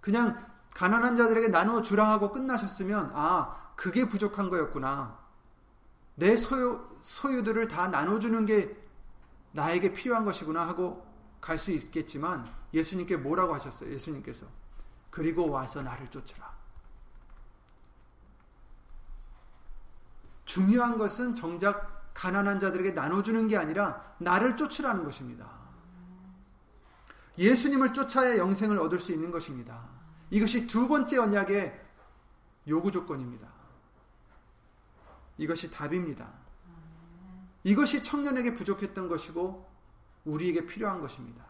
그냥 0.00 0.44
가난한 0.74 1.16
자들에게 1.16 1.48
나누어 1.48 1.82
주라 1.82 2.10
하고 2.10 2.32
끝나셨으면 2.32 3.12
아 3.14 3.72
그게 3.76 4.08
부족한 4.08 4.50
거였구나. 4.50 5.18
내 6.16 6.36
소유 6.36 6.84
소유들을 7.02 7.68
다 7.68 7.88
나눠주는 7.88 8.46
게 8.46 8.85
나에게 9.56 9.92
필요한 9.92 10.24
것이구나 10.24 10.68
하고 10.68 11.04
갈 11.40 11.58
수 11.58 11.70
있겠지만 11.70 12.46
예수님께 12.74 13.16
뭐라고 13.16 13.54
하셨어요? 13.54 13.92
예수님께서 13.92 14.46
그리고 15.10 15.48
와서 15.48 15.80
나를 15.80 16.08
쫓으라. 16.08 16.54
중요한 20.44 20.98
것은 20.98 21.34
정작 21.34 22.12
가난한 22.14 22.60
자들에게 22.60 22.92
나눠주는 22.92 23.48
게 23.48 23.56
아니라 23.56 24.14
나를 24.18 24.56
쫓으라는 24.56 25.04
것입니다. 25.04 25.50
예수님을 27.38 27.92
쫓아야 27.92 28.38
영생을 28.38 28.78
얻을 28.78 28.98
수 28.98 29.12
있는 29.12 29.30
것입니다. 29.30 29.88
이것이 30.30 30.66
두 30.66 30.88
번째 30.88 31.18
언약의 31.18 31.84
요구 32.68 32.90
조건입니다. 32.90 33.48
이것이 35.38 35.70
답입니다. 35.70 36.45
이것이 37.66 38.00
청년에게 38.00 38.54
부족했던 38.54 39.08
것이고 39.08 39.68
우리에게 40.24 40.66
필요한 40.66 41.00
것입니다. 41.00 41.44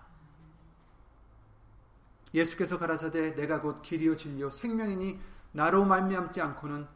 예수께서 2.33 2.79
가라사대 2.79 3.35
내가 3.35 3.61
곧 3.61 3.83
길이요 3.83 4.17
진리요 4.17 4.49
생명이니 4.49 5.21
나로 5.53 5.85
말미암지 5.85 6.41
않고는 6.41 6.89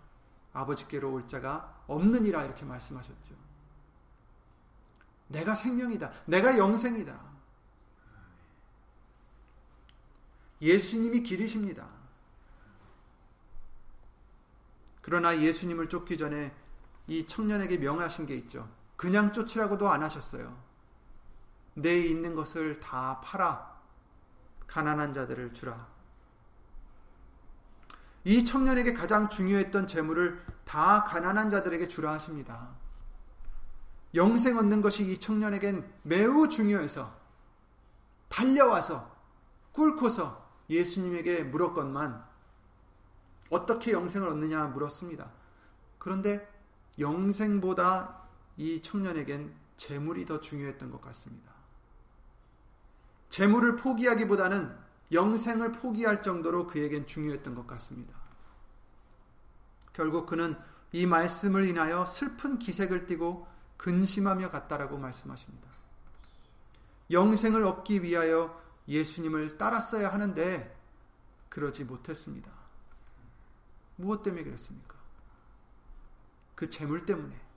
아버지께로 0.55 1.13
올 1.13 1.29
자가 1.29 1.85
없느니라 1.87 2.45
이렇게 2.45 2.65
말씀하셨죠. 2.65 3.35
내가 5.29 5.55
생명이다. 5.55 6.11
내가 6.25 6.57
영생이다. 6.57 7.21
예수님이 10.63 11.25
길이십니다. 11.25 11.87
그러나 15.03 15.39
예수님을 15.39 15.91
쫓기 15.91 16.17
전에 16.17 16.55
이 17.07 17.27
청년에게 17.27 17.77
명하신 17.77 18.25
게 18.25 18.35
있죠. 18.37 18.80
그냥 19.01 19.33
쫓으라고도 19.33 19.89
안 19.89 20.03
하셨어요. 20.03 20.55
내 21.73 21.99
있는 21.99 22.35
것을 22.35 22.81
다 22.81 23.19
팔아 23.25 23.81
가난한 24.67 25.15
자들을 25.15 25.55
주라. 25.55 25.89
이 28.25 28.45
청년에게 28.45 28.93
가장 28.93 29.31
중요했던 29.31 29.87
재물을 29.87 30.45
다 30.67 31.03
가난한 31.05 31.49
자들에게 31.49 31.89
주라 31.89 32.13
하십니다. 32.13 32.69
영생 34.15 34.59
얻는 34.59 34.83
것이 34.83 35.11
이 35.11 35.17
청년에겐 35.17 35.91
매우 36.03 36.51
중요해서 36.51 37.11
달려와서 38.29 39.17
꿇고서 39.73 40.47
예수님에게 40.69 41.45
물었건만 41.45 42.23
어떻게 43.49 43.93
영생을 43.93 44.29
얻느냐 44.29 44.67
물었습니다. 44.67 45.31
그런데 45.97 46.47
영생보다 46.99 48.20
이 48.61 48.83
청년에겐 48.83 49.55
재물이 49.79 50.27
더 50.27 50.39
중요했던 50.39 50.91
것 50.91 51.01
같습니다. 51.01 51.51
재물을 53.31 53.77
포기하기보다는 53.77 54.77
영생을 55.13 55.73
포기할 55.73 56.21
정도로 56.21 56.67
그에겐 56.67 57.07
중요했던 57.07 57.55
것 57.55 57.67
같습니다. 57.67 58.21
결국 59.95 60.27
그는 60.27 60.59
이 60.93 61.07
말씀을 61.07 61.67
인하여 61.67 62.05
슬픈 62.05 62.59
기색을 62.59 63.07
띠고 63.07 63.49
근심하며 63.79 64.51
갔다라고 64.51 64.99
말씀하십니다. 64.99 65.71
영생을 67.11 67.65
얻기 67.65 68.03
위하여 68.03 68.63
예수님을 68.89 69.57
따랐어야 69.57 70.13
하는데 70.13 70.77
그러지 71.49 71.85
못했습니다. 71.85 72.51
무엇 73.97 74.23
때문에 74.23 74.45
그랬습니까? 74.45 74.97
그 76.55 76.69
재물 76.69 77.07
때문에. 77.07 77.50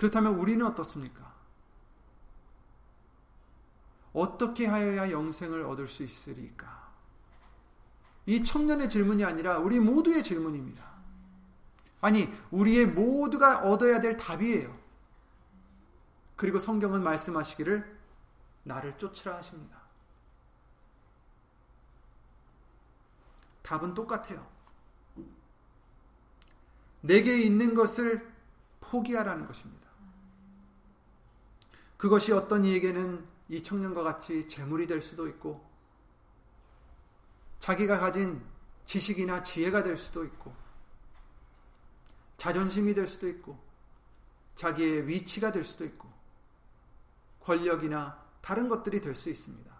그렇다면 0.00 0.36
우리는 0.36 0.64
어떻습니까? 0.64 1.30
어떻게 4.14 4.66
하여야 4.66 5.10
영생을 5.10 5.62
얻을 5.64 5.86
수 5.86 6.02
있으리까? 6.02 6.90
이 8.24 8.42
청년의 8.42 8.88
질문이 8.88 9.22
아니라 9.26 9.58
우리 9.58 9.78
모두의 9.78 10.22
질문입니다. 10.22 10.88
아니, 12.00 12.32
우리의 12.50 12.86
모두가 12.86 13.58
얻어야 13.58 14.00
될 14.00 14.16
답이에요. 14.16 14.74
그리고 16.34 16.58
성경은 16.58 17.02
말씀하시기를 17.02 17.98
나를 18.62 18.96
쫓으라 18.96 19.36
하십니다. 19.36 19.82
답은 23.60 23.92
똑같아요. 23.92 24.50
내게 27.02 27.38
있는 27.38 27.74
것을 27.74 28.32
포기하라는 28.80 29.46
것입니다. 29.46 29.79
그것이 32.00 32.32
어떤 32.32 32.64
이에게는 32.64 33.28
이 33.50 33.62
청년과 33.62 34.02
같이 34.02 34.48
재물이 34.48 34.86
될 34.86 35.02
수도 35.02 35.28
있고, 35.28 35.62
자기가 37.58 37.98
가진 38.00 38.42
지식이나 38.86 39.42
지혜가 39.42 39.82
될 39.82 39.98
수도 39.98 40.24
있고, 40.24 40.54
자존심이 42.38 42.94
될 42.94 43.06
수도 43.06 43.28
있고, 43.28 43.62
자기의 44.54 45.08
위치가 45.08 45.52
될 45.52 45.62
수도 45.62 45.84
있고, 45.84 46.10
권력이나 47.40 48.18
다른 48.40 48.70
것들이 48.70 49.02
될 49.02 49.14
수 49.14 49.28
있습니다. 49.28 49.70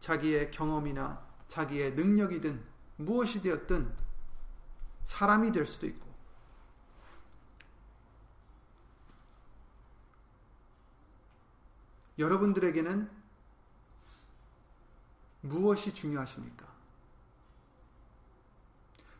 자기의 0.00 0.50
경험이나 0.50 1.24
자기의 1.46 1.94
능력이든 1.94 2.60
무엇이 2.96 3.40
되었든 3.40 3.94
사람이 5.04 5.52
될 5.52 5.64
수도 5.64 5.86
있고 5.86 6.09
여러분들에게는 12.20 13.10
무엇이 15.40 15.92
중요하십니까? 15.94 16.68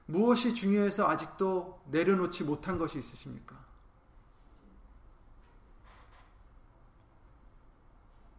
무엇이 0.04 0.54
중요해서 0.54 1.08
아직도 1.08 1.82
내려놓지 1.86 2.44
못한 2.44 2.78
것이 2.78 2.98
있으십니까? 2.98 3.58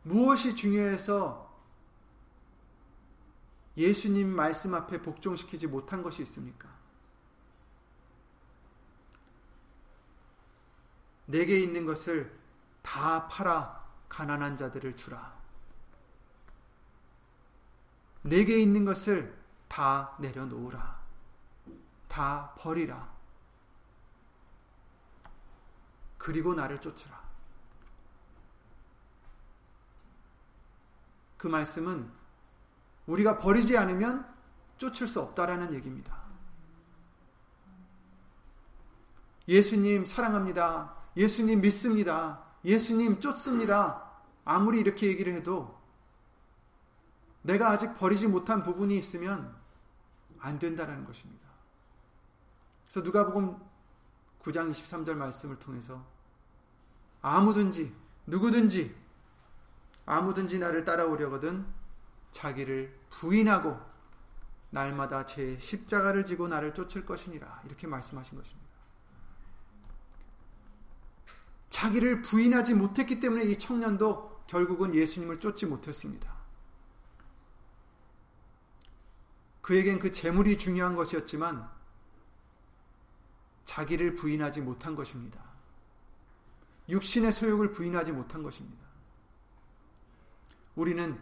무엇이 0.03 0.55
중요해서 0.55 1.49
예수님 3.77 4.27
말씀 4.27 4.73
앞에 4.75 5.01
복종시키지 5.01 5.67
못한 5.67 6.03
것이 6.03 6.21
있습니까? 6.23 6.69
내게 11.25 11.59
있는 11.59 11.85
것을 11.85 12.37
다 12.81 13.27
팔아 13.27 13.80
가난한 14.11 14.57
자들을 14.57 14.97
주라. 14.97 15.33
내게 18.23 18.59
있는 18.59 18.83
것을 18.83 19.41
다 19.69 20.17
내려놓으라. 20.19 20.99
다 22.09 22.53
버리라. 22.57 23.09
그리고 26.17 26.53
나를 26.53 26.81
쫓으라. 26.81 27.21
그 31.37 31.47
말씀은 31.47 32.11
우리가 33.07 33.39
버리지 33.39 33.77
않으면 33.77 34.29
쫓을 34.77 35.07
수 35.07 35.21
없다라는 35.21 35.73
얘기입니다. 35.73 36.21
예수님 39.47 40.05
사랑합니다. 40.05 40.97
예수님 41.15 41.61
믿습니다. 41.61 42.50
예수님 42.63 43.19
쫓습니다. 43.19 44.11
아무리 44.45 44.79
이렇게 44.79 45.07
얘기를 45.07 45.33
해도 45.33 45.79
내가 47.41 47.69
아직 47.69 47.93
버리지 47.95 48.27
못한 48.27 48.63
부분이 48.63 48.95
있으면 48.97 49.55
안 50.39 50.59
된다라는 50.59 51.05
것입니다. 51.05 51.47
그래서 52.85 53.01
누가복음 53.01 53.57
9장 54.41 54.71
23절 54.71 55.13
말씀을 55.13 55.59
통해서 55.59 56.05
아무든지 57.21 57.95
누구든지 58.25 58.95
아무든지 60.05 60.59
나를 60.59 60.83
따라오려거든 60.83 61.65
자기를 62.31 62.99
부인하고 63.09 63.79
날마다 64.71 65.25
제 65.25 65.57
십자가를 65.59 66.25
지고 66.25 66.47
나를 66.47 66.73
쫓을 66.73 67.05
것이니라 67.05 67.61
이렇게 67.65 67.87
말씀하신 67.87 68.37
것입니다. 68.37 68.70
자기를 71.71 72.21
부인하지 72.21 72.75
못했기 72.75 73.19
때문에 73.19 73.45
이 73.45 73.57
청년도 73.57 74.43
결국은 74.45 74.93
예수님을 74.93 75.39
쫓지 75.39 75.65
못했습니다. 75.65 76.31
그에겐 79.61 79.97
그 79.97 80.11
재물이 80.11 80.57
중요한 80.57 80.95
것이었지만 80.95 81.69
자기를 83.63 84.15
부인하지 84.15 84.61
못한 84.61 84.95
것입니다. 84.95 85.41
육신의 86.89 87.31
소욕을 87.31 87.71
부인하지 87.71 88.11
못한 88.11 88.43
것입니다. 88.43 88.85
우리는 90.75 91.17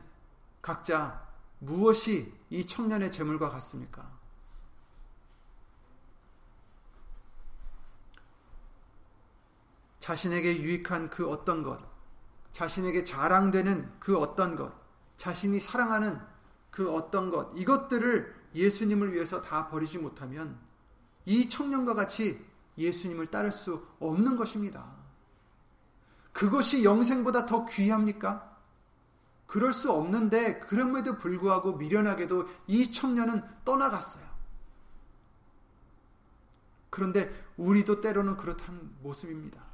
각자 0.63 1.29
무엇이 1.59 2.33
이 2.49 2.65
청년의 2.65 3.11
재물과 3.11 3.49
같습니까? 3.49 4.18
자신에게 9.99 10.61
유익한 10.61 11.09
그 11.09 11.29
어떤 11.29 11.63
것, 11.63 11.79
자신에게 12.51 13.03
자랑되는 13.03 13.99
그 13.99 14.17
어떤 14.17 14.55
것, 14.55 14.73
자신이 15.17 15.59
사랑하는 15.59 16.19
그 16.71 16.93
어떤 16.93 17.29
것, 17.29 17.51
이것들을 17.55 18.35
예수님을 18.55 19.13
위해서 19.13 19.41
다 19.41 19.67
버리지 19.67 19.97
못하면 19.97 20.57
이 21.25 21.47
청년과 21.47 21.93
같이 21.93 22.43
예수님을 22.77 23.27
따를 23.27 23.51
수 23.51 23.85
없는 23.99 24.37
것입니다. 24.37 24.85
그것이 26.31 26.83
영생보다 26.83 27.45
더 27.45 27.65
귀합니까? 27.65 28.57
그럴 29.45 29.73
수 29.73 29.91
없는데 29.91 30.59
그럼에도 30.59 31.17
불구하고 31.17 31.75
미련하게도 31.75 32.47
이 32.67 32.89
청년은 32.91 33.43
떠나갔어요. 33.65 34.23
그런데 36.89 37.31
우리도 37.57 38.01
때로는 38.01 38.37
그렇다는 38.37 38.95
모습입니다. 39.01 39.68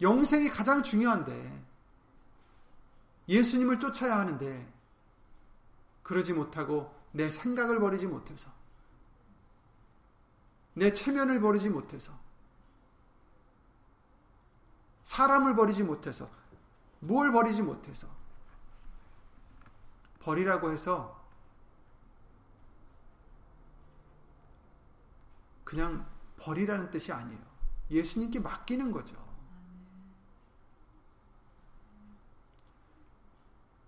영생이 0.00 0.48
가장 0.50 0.82
중요한데 0.82 1.64
예수님을 3.28 3.78
쫓아야 3.78 4.18
하는데 4.18 4.72
그러지 6.02 6.32
못하고 6.32 6.94
내 7.12 7.30
생각을 7.30 7.80
버리지 7.80 8.06
못해서 8.06 8.50
내 10.74 10.92
체면을 10.92 11.40
버리지 11.40 11.68
못해서 11.68 12.12
사람을 15.04 15.54
버리지 15.56 15.82
못해서 15.82 16.30
뭘 17.00 17.32
버리지 17.32 17.62
못해서 17.62 18.08
버리라고 20.20 20.70
해서 20.72 21.20
그냥 25.64 26.08
버리라는 26.36 26.90
뜻이 26.90 27.12
아니에요. 27.12 27.40
예수님께 27.90 28.40
맡기는 28.40 28.90
거죠. 28.90 29.29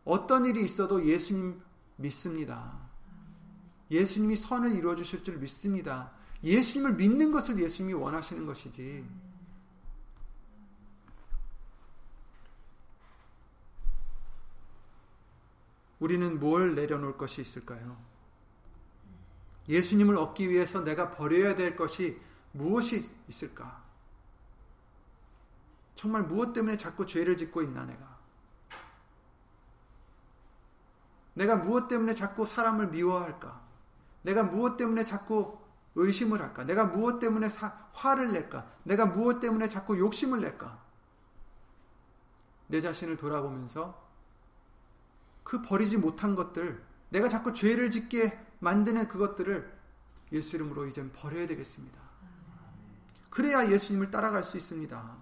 어떤 0.04 0.46
일이 0.46 0.64
있어도 0.64 1.04
예수님 1.04 1.60
믿습니다. 1.96 2.80
예수님이 3.90 4.36
선을 4.36 4.74
이루어 4.74 4.96
주실 4.96 5.22
줄 5.22 5.38
믿습니다. 5.38 6.12
예수님을 6.42 6.94
믿는 6.94 7.30
것을 7.30 7.58
예수님이 7.58 7.94
원하시는 7.94 8.46
것이지. 8.46 9.04
우리는 16.00 16.40
뭘 16.40 16.74
내려놓을 16.74 17.16
것이 17.16 17.40
있을까요? 17.40 17.96
예수님을 19.68 20.16
얻기 20.16 20.48
위해서 20.48 20.82
내가 20.82 21.12
버려야 21.12 21.54
될 21.54 21.76
것이 21.76 22.20
무엇이 22.50 23.08
있을까? 23.28 23.84
정말 25.94 26.24
무엇 26.24 26.52
때문에 26.52 26.76
자꾸 26.76 27.06
죄를 27.06 27.36
짓고 27.36 27.62
있나 27.62 27.84
내가? 27.84 28.11
내가 31.34 31.56
무엇 31.56 31.88
때문에 31.88 32.14
자꾸 32.14 32.46
사람을 32.46 32.88
미워할까? 32.88 33.60
내가 34.22 34.42
무엇 34.42 34.76
때문에 34.76 35.04
자꾸 35.04 35.58
의심을 35.94 36.40
할까? 36.40 36.64
내가 36.64 36.84
무엇 36.84 37.18
때문에 37.18 37.48
사, 37.48 37.88
화를 37.92 38.32
낼까? 38.32 38.70
내가 38.84 39.06
무엇 39.06 39.40
때문에 39.40 39.68
자꾸 39.68 39.98
욕심을 39.98 40.40
낼까? 40.40 40.80
내 42.68 42.80
자신을 42.80 43.16
돌아보면서 43.16 44.02
그 45.42 45.60
버리지 45.60 45.98
못한 45.98 46.34
것들, 46.34 46.82
내가 47.10 47.28
자꾸 47.28 47.52
죄를 47.52 47.90
짓게 47.90 48.38
만드는 48.60 49.08
그것들을 49.08 49.70
예수 50.32 50.56
이름으로 50.56 50.86
이젠 50.86 51.12
버려야 51.12 51.46
되겠습니다. 51.46 52.00
그래야 53.28 53.68
예수님을 53.68 54.10
따라갈 54.10 54.44
수 54.44 54.56
있습니다. 54.56 55.16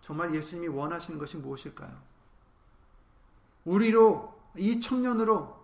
정말 0.00 0.34
예수님이 0.34 0.68
원하시는 0.68 1.18
것이 1.18 1.36
무엇일까요? 1.36 2.09
우리로 3.64 4.40
이 4.56 4.80
청년으로 4.80 5.60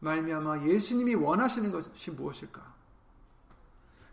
말미암아 0.00 0.66
예수님이 0.66 1.14
원하시는 1.14 1.70
것이 1.70 2.10
무엇일까? 2.10 2.74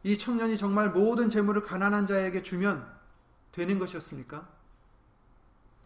이 0.04 0.18
청년이 0.18 0.58
정말 0.58 0.92
모든 0.92 1.30
재물을 1.30 1.64
가난한 1.64 2.06
자에게 2.06 2.44
주면 2.44 2.88
되는 3.52 3.80
것이었습니까? 3.80 4.48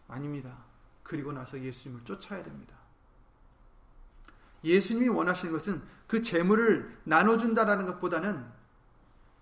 아닙니다. 0.08 0.58
그리고 1.02 1.32
나서 1.32 1.58
예수님을 1.58 2.04
쫓아야 2.04 2.42
됩니다. 2.42 2.76
예수님이 4.62 5.08
원하시는 5.08 5.52
것은 5.52 5.82
그 6.06 6.22
재물을 6.22 6.98
나눠준다라는 7.04 7.86
것보다는 7.86 8.44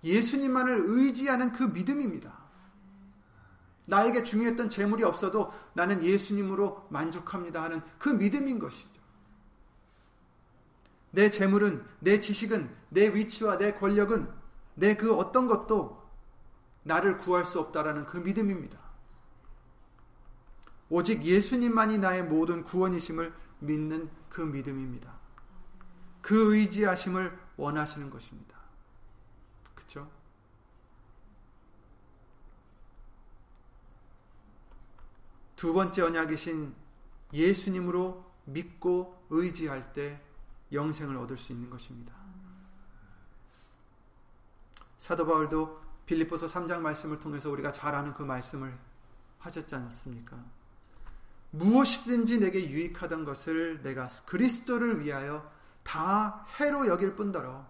예수님만을 0.04 0.76
의지하는 0.86 1.52
그 1.52 1.64
믿음입니다. 1.64 2.37
나에게 3.88 4.22
중요했던 4.22 4.68
재물이 4.68 5.02
없어도 5.02 5.50
나는 5.72 6.04
예수님으로 6.04 6.86
만족합니다 6.90 7.62
하는 7.62 7.82
그 7.98 8.10
믿음인 8.10 8.58
것이죠. 8.58 9.00
내 11.10 11.30
재물은, 11.30 11.84
내 12.00 12.20
지식은, 12.20 12.70
내 12.90 13.14
위치와 13.14 13.56
내 13.56 13.72
권력은, 13.72 14.30
내 14.74 14.94
그 14.94 15.14
어떤 15.14 15.48
것도 15.48 16.06
나를 16.82 17.18
구할 17.18 17.44
수 17.46 17.58
없다라는 17.60 18.04
그 18.06 18.18
믿음입니다. 18.18 18.78
오직 20.90 21.24
예수님만이 21.24 21.98
나의 21.98 22.22
모든 22.24 22.64
구원이심을 22.64 23.34
믿는 23.60 24.10
그 24.28 24.42
믿음입니다. 24.42 25.12
그 26.20 26.54
의지하심을 26.54 27.36
원하시는 27.56 28.10
것입니다. 28.10 28.56
그렇죠? 29.74 30.10
두 35.58 35.72
번째 35.72 36.02
언약이신 36.02 36.72
예수님으로 37.32 38.24
믿고 38.44 39.26
의지할 39.28 39.92
때 39.92 40.22
영생을 40.72 41.16
얻을 41.16 41.36
수 41.36 41.52
있는 41.52 41.68
것입니다. 41.68 42.14
사도 44.98 45.26
바울도 45.26 45.82
빌립보서 46.06 46.46
3장 46.46 46.78
말씀을 46.78 47.18
통해서 47.18 47.50
우리가 47.50 47.72
잘 47.72 47.96
아는 47.96 48.14
그 48.14 48.22
말씀을 48.22 48.72
하셨지 49.40 49.74
않습니까? 49.74 50.38
무엇이든지 51.50 52.38
내게 52.38 52.70
유익하던 52.70 53.24
것을 53.24 53.82
내가 53.82 54.06
그리스도를 54.26 55.00
위하여 55.00 55.50
다 55.82 56.46
해로 56.60 56.86
여길 56.86 57.16
뿐더러 57.16 57.66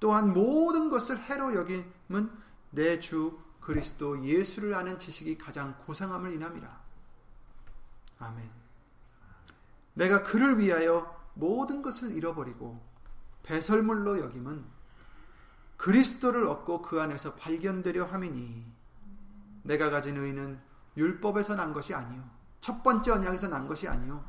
또한 0.00 0.32
모든 0.32 0.88
것을 0.88 1.18
해로 1.18 1.54
여김은 1.54 2.30
내 2.70 2.98
주 2.98 3.45
그리스도 3.66 4.24
예수를 4.24 4.74
아는 4.74 4.96
지식이 4.96 5.38
가장 5.38 5.76
고상함을 5.86 6.30
인함이라. 6.30 6.80
아멘. 8.20 8.48
내가 9.94 10.22
그를 10.22 10.60
위하여 10.60 11.20
모든 11.34 11.82
것을 11.82 12.14
잃어버리고 12.14 12.80
배설물로 13.42 14.20
여김은 14.20 14.64
그리스도를 15.78 16.46
얻고 16.46 16.82
그 16.82 17.00
안에서 17.00 17.34
발견되려 17.34 18.04
함이니 18.04 18.64
내가 19.64 19.90
가진 19.90 20.16
의는 20.16 20.60
율법에서 20.96 21.56
난 21.56 21.72
것이 21.72 21.92
아니요 21.92 22.22
첫 22.60 22.84
번째 22.84 23.10
언약에서 23.10 23.48
난 23.48 23.66
것이 23.66 23.88
아니요 23.88 24.24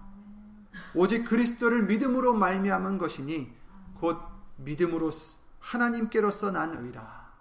오직 0.95 1.26
그리스도를 1.26 1.84
믿음으로 1.84 2.34
말미암은 2.34 2.97
것이니 2.97 3.56
곧 4.00 4.19
믿음으로 4.58 5.12
하나님께로서 5.60 6.50
난 6.50 6.76
의라. 6.76 7.32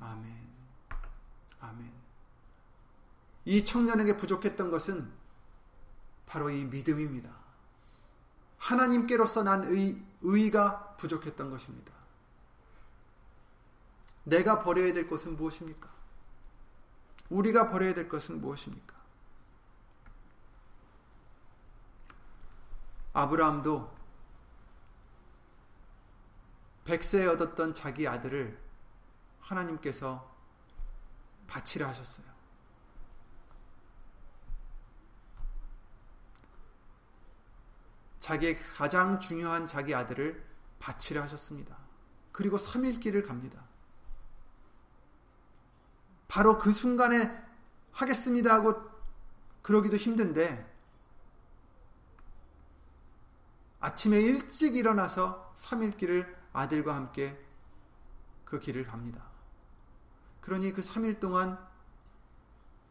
아멘. 0.00 0.38
아멘. 1.60 1.92
이 3.48 3.64
청년에게 3.64 4.18
부족했던 4.18 4.70
것은 4.70 5.10
바로 6.26 6.50
이 6.50 6.66
믿음입니다. 6.66 7.30
하나님께로서 8.58 9.42
난 9.42 9.64
의, 9.64 9.98
의가 10.20 10.96
부족했던 10.98 11.48
것입니다. 11.50 11.94
내가 14.24 14.62
버려야 14.62 14.92
될 14.92 15.08
것은 15.08 15.34
무엇입니까? 15.36 15.88
우리가 17.30 17.70
버려야 17.70 17.94
될 17.94 18.06
것은 18.10 18.42
무엇입니까? 18.42 18.94
아브라함도 23.14 23.96
백세에 26.84 27.24
얻었던 27.24 27.72
자기 27.72 28.06
아들을 28.06 28.60
하나님께서 29.40 30.30
바치라 31.46 31.88
하셨어요. 31.88 32.27
자기의 38.20 38.58
가장 38.74 39.20
중요한 39.20 39.66
자기 39.66 39.94
아들을 39.94 40.44
바치라 40.78 41.22
하셨습니다. 41.22 41.76
그리고 42.32 42.56
3일 42.56 43.00
길을 43.00 43.22
갑니다. 43.22 43.64
바로 46.28 46.58
그 46.58 46.72
순간에 46.72 47.32
하겠습니다 47.92 48.54
하고 48.54 48.88
그러기도 49.62 49.96
힘든데 49.96 50.78
아침에 53.80 54.20
일찍 54.20 54.76
일어나서 54.76 55.54
3일 55.56 55.96
길을 55.96 56.36
아들과 56.52 56.94
함께 56.94 57.38
그 58.44 58.58
길을 58.58 58.84
갑니다. 58.84 59.24
그러니 60.40 60.72
그 60.72 60.80
3일 60.80 61.20
동안 61.20 61.58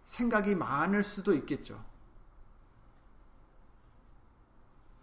생각이 0.05 0.55
많을 0.55 1.03
수도 1.03 1.33
있겠죠. 1.33 1.83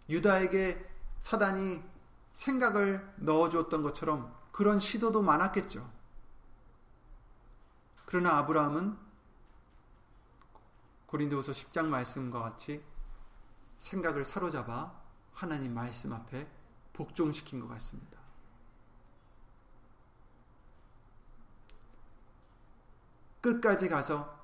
유다에게 0.09 0.85
사단이 1.19 1.81
생각을 2.33 3.13
넣어주었던 3.17 3.81
것처럼 3.81 4.35
그런 4.51 4.79
시도도 4.79 5.21
많았겠죠. 5.21 5.89
그러나 8.05 8.37
아브라함은 8.37 8.97
고린도후서 11.07 11.51
10장 11.51 11.87
말씀과 11.87 12.41
같이 12.41 12.83
생각을 13.77 14.25
사로잡아 14.25 14.93
하나님 15.33 15.73
말씀 15.73 16.13
앞에 16.13 16.47
복종시킨 16.93 17.59
것 17.59 17.67
같습니다. 17.67 18.19
끝까지 23.41 23.89
가서 23.89 24.43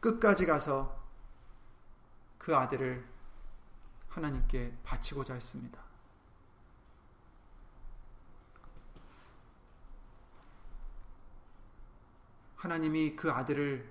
끝까지 0.00 0.46
가서 0.46 1.03
그 2.44 2.54
아들을 2.54 3.02
하나님께 4.10 4.76
바치고자 4.84 5.32
했습니다. 5.32 5.82
하나님이 12.56 13.16
그 13.16 13.32
아들을 13.32 13.90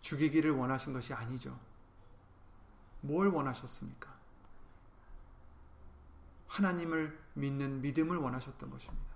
죽이기를 0.00 0.50
원하신 0.50 0.94
것이 0.94 1.14
아니죠. 1.14 1.56
뭘 3.02 3.28
원하셨습니까? 3.28 4.12
하나님을 6.48 7.16
믿는 7.34 7.82
믿음을 7.82 8.16
원하셨던 8.16 8.68
것입니다. 8.68 9.14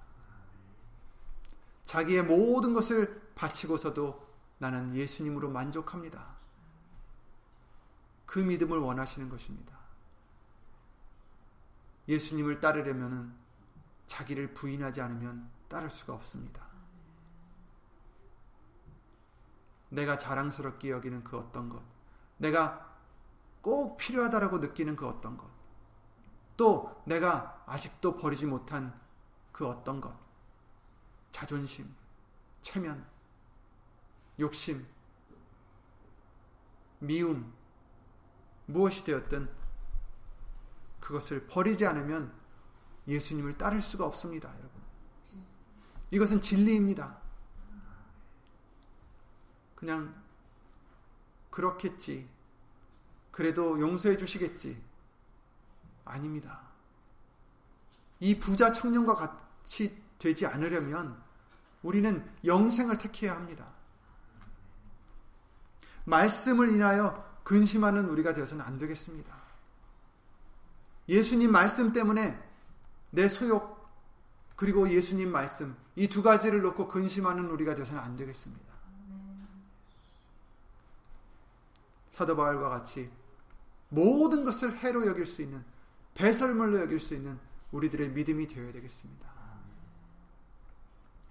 자기의 1.87 2.23
모든 2.23 2.73
것을 2.73 3.33
바치고서도 3.35 4.29
나는 4.59 4.95
예수님으로 4.95 5.51
만족합니다. 5.51 6.40
그 8.31 8.39
믿음을 8.39 8.79
원하시는 8.79 9.29
것입니다. 9.29 9.77
예수님을 12.07 12.61
따르려면 12.61 13.35
자기를 14.07 14.55
부인하지 14.55 15.01
않으면 15.01 15.51
따를 15.67 15.91
수가 15.91 16.13
없습니다. 16.15 16.65
내가 19.89 20.17
자랑스럽게 20.17 20.91
여기는 20.91 21.25
그 21.25 21.39
어떤 21.39 21.69
것, 21.69 21.83
내가 22.37 22.97
꼭 23.63 23.97
필요하다라고 23.97 24.59
느끼는 24.59 24.95
그 24.95 25.09
어떤 25.09 25.37
것, 25.37 25.51
또 26.57 27.03
내가 27.07 27.65
아직도 27.67 28.17
버리지 28.17 28.47
못한 28.47 28.97
그 29.51 29.67
어떤 29.67 30.01
것, 30.01 30.17
자존심, 31.33 31.93
체면, 32.63 33.05
욕심, 34.39 34.87
미움, 37.01 37.59
무엇이 38.73 39.05
되었든 39.05 39.49
그것을 41.01 41.47
버리지 41.47 41.87
않으면 41.87 42.33
예수님을 43.09 43.59
따를 43.59 43.81
수가 43.81 44.05
없습니다, 44.07 44.49
여러분. 44.49 44.71
이것은 46.11 46.41
진리입니다. 46.41 47.19
그냥 49.75 50.15
그렇겠지. 51.51 52.29
그래도 53.31 53.81
용서해 53.81 54.17
주시겠지. 54.17 54.83
아닙니다. 56.05 56.61
이 58.19 58.39
부자 58.39 58.71
청년과 58.71 59.15
같이 59.15 60.03
되지 60.19 60.47
않으려면 60.47 61.21
우리는 61.83 62.31
영생을 62.45 62.99
택해야 62.99 63.35
합니다. 63.35 63.67
말씀을 66.05 66.71
인하여 66.75 67.30
근심하는 67.51 68.09
우리가 68.09 68.33
되어서는 68.33 68.65
안 68.65 68.79
되겠습니다. 68.79 69.35
예수님 71.09 71.51
말씀 71.51 71.93
때문에 71.93 72.41
내 73.11 73.29
소욕 73.29 73.91
그리고 74.55 74.89
예수님 74.89 75.33
말씀 75.33 75.77
이 75.97 76.07
두 76.07 76.23
가지를 76.23 76.63
놓고 76.63 76.87
근심하는 76.87 77.51
우리가 77.51 77.75
되어서는 77.75 78.01
안 78.01 78.15
되겠습니다. 78.17 78.73
사도 82.13 82.37
바울과 82.37 82.69
같이 82.69 83.11
모든 83.89 84.45
것을 84.45 84.77
해로 84.77 85.05
여길 85.09 85.27
수 85.27 85.43
있는 85.43 85.65
배설물로 86.15 86.79
여길 86.83 87.01
수 87.01 87.15
있는 87.15 87.37
우리들의 87.73 88.11
믿음이 88.11 88.47
되어야 88.47 88.71
되겠습니다. 88.71 89.29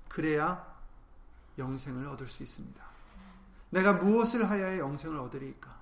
그래야 0.09 0.77
영생을 1.57 2.07
얻을 2.09 2.27
수 2.27 2.43
있습니다. 2.43 2.83
내가 3.69 3.93
무엇을 3.93 4.49
하여야 4.49 4.79
영생을 4.79 5.17
얻으리까? 5.17 5.79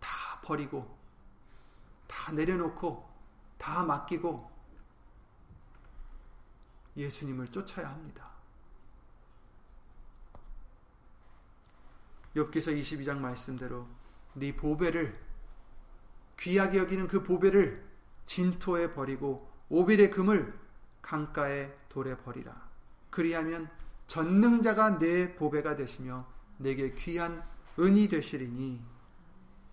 다 0.00 0.37
버리고, 0.48 0.96
다 2.06 2.32
내려놓고, 2.32 3.06
다 3.58 3.84
맡기고, 3.84 4.50
예수님을 6.96 7.48
쫓아야 7.48 7.90
합니다. 7.90 8.30
엽기서 12.34 12.70
22장 12.70 13.18
말씀대로 13.18 13.86
네 14.34 14.54
보배를 14.54 15.18
귀하게 16.38 16.78
여기는 16.78 17.08
그 17.08 17.22
보배를 17.22 17.84
진토에 18.24 18.92
버리고 18.92 19.50
오빌의 19.68 20.10
금을 20.10 20.58
강가에 21.02 21.76
돌에 21.88 22.16
버리라. 22.18 22.68
그리하면 23.10 23.70
전능자가 24.06 24.98
내 24.98 25.34
보배가 25.34 25.76
되시며 25.76 26.26
내게 26.58 26.94
귀한 26.94 27.42
은이 27.78 28.08
되시리니 28.08 28.97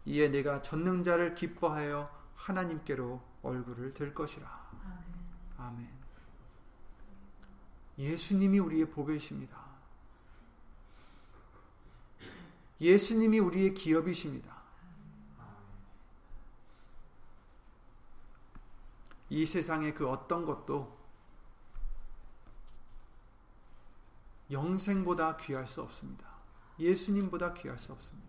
이에 0.06 0.30
내가 0.30 0.62
전능자를 0.62 1.36
기뻐하여 1.36 2.10
하나님께로 2.36 3.22
얼굴을 3.42 3.94
들 3.94 4.14
것이라. 4.14 4.48
아멘. 5.58 5.90
예수님이 7.98 8.60
우리의 8.60 8.90
보배이십니다. 8.90 9.66
예수님이 12.80 13.40
우리의 13.40 13.74
기업이십니다. 13.74 14.54
이 19.30 19.46
세상의 19.46 19.96
그 19.96 20.08
어떤 20.08 20.46
것도 20.46 20.96
영생보다 24.52 25.38
귀할 25.38 25.66
수 25.66 25.82
없습니다. 25.82 26.26
예수님보다 26.78 27.54
귀할 27.54 27.80
수 27.80 27.92
없습니다. 27.94 28.25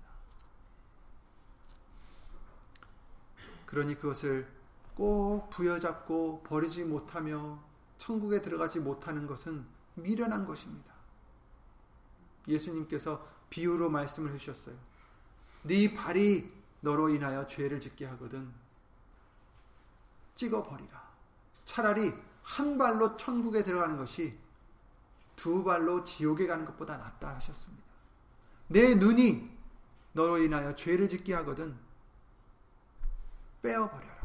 그러니 3.67 3.97
그것을 3.97 4.49
꼭 4.95 5.51
부여잡고 5.51 6.43
버리지 6.45 6.85
못하며 6.85 7.63
천국에 7.99 8.41
들어가지 8.41 8.81
못하는 8.81 9.27
것은 9.27 9.67
미련한 9.95 10.47
것입니다. 10.47 10.95
예수님께서 12.49 13.27
비유로 13.51 13.91
말씀을 13.91 14.33
해주셨어요. 14.33 14.77
네 15.65 15.93
발이 15.93 16.51
너로 16.81 17.09
인하여 17.09 17.47
죄를 17.47 17.81
짓게 17.81 18.07
하거든 18.07 18.53
찍어 20.35 20.63
버리라. 20.63 21.11
차라리 21.65 22.15
한 22.43 22.79
발로 22.79 23.17
천국에 23.17 23.63
들어가는 23.65 23.97
것이 23.97 24.39
두 25.35 25.65
발로 25.65 26.05
지옥에 26.05 26.47
가는 26.47 26.65
것보다 26.65 26.97
낫다 26.97 27.35
하셨습니다. 27.37 27.85
내 28.69 28.95
눈이 28.95 29.51
너로 30.13 30.39
인하여 30.39 30.75
죄를 30.75 31.09
짓게 31.09 31.35
하거든 31.35 31.77
빼어버려라. 33.63 34.17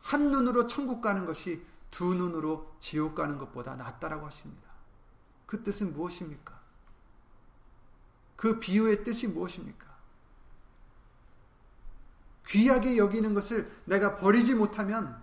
한 0.00 0.30
눈으로 0.30 0.66
천국 0.66 1.00
가는 1.00 1.26
것이 1.26 1.64
두 1.90 2.14
눈으로 2.14 2.74
지옥 2.80 3.14
가는 3.14 3.38
것보다 3.38 3.74
낫다라고 3.76 4.26
하십니다. 4.26 4.68
그 5.46 5.62
뜻은 5.62 5.92
무엇입니까? 5.92 6.58
그 8.36 8.60
비유의 8.60 9.04
뜻이 9.04 9.26
무엇입니까? 9.26 9.86
귀하게 12.46 12.96
여기는 12.96 13.34
것을 13.34 13.70
내가 13.84 14.16
버리지 14.16 14.54
못하면 14.54 15.22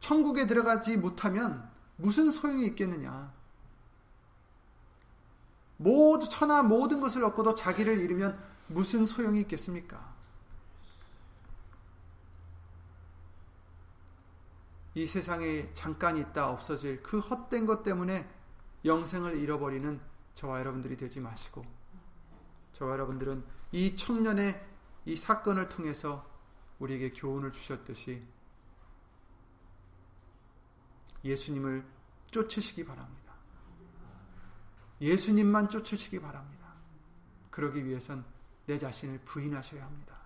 천국에 0.00 0.46
들어가지 0.46 0.96
못하면 0.96 1.68
무슨 1.96 2.30
소용이 2.30 2.66
있겠느냐? 2.68 3.32
모두 5.76 6.28
천하 6.28 6.62
모든 6.62 7.00
것을 7.00 7.22
얻고도 7.24 7.54
자기를 7.54 8.00
잃으면 8.00 8.40
무슨 8.66 9.06
소용이 9.06 9.40
있겠습니까? 9.42 10.17
이 14.98 15.06
세상에 15.06 15.72
잠깐 15.74 16.16
있다 16.16 16.50
없어질 16.50 17.04
그 17.04 17.20
헛된 17.20 17.66
것 17.66 17.84
때문에 17.84 18.28
영생을 18.84 19.38
잃어버리는 19.38 20.00
저와 20.34 20.58
여러분들이 20.58 20.96
되지 20.96 21.20
마시고 21.20 21.64
저와 22.72 22.94
여러분들은 22.94 23.44
이 23.70 23.94
청년의 23.94 24.60
이 25.04 25.14
사건을 25.14 25.68
통해서 25.68 26.28
우리에게 26.80 27.12
교훈을 27.12 27.52
주셨듯이 27.52 28.26
예수님을 31.22 31.86
쫓으시기 32.32 32.84
바랍니다. 32.84 33.34
예수님만 35.00 35.68
쫓으시기 35.68 36.20
바랍니다. 36.20 36.74
그러기 37.50 37.86
위해선 37.86 38.24
내 38.66 38.76
자신을 38.76 39.20
부인하셔야 39.20 39.84
합니다. 39.84 40.20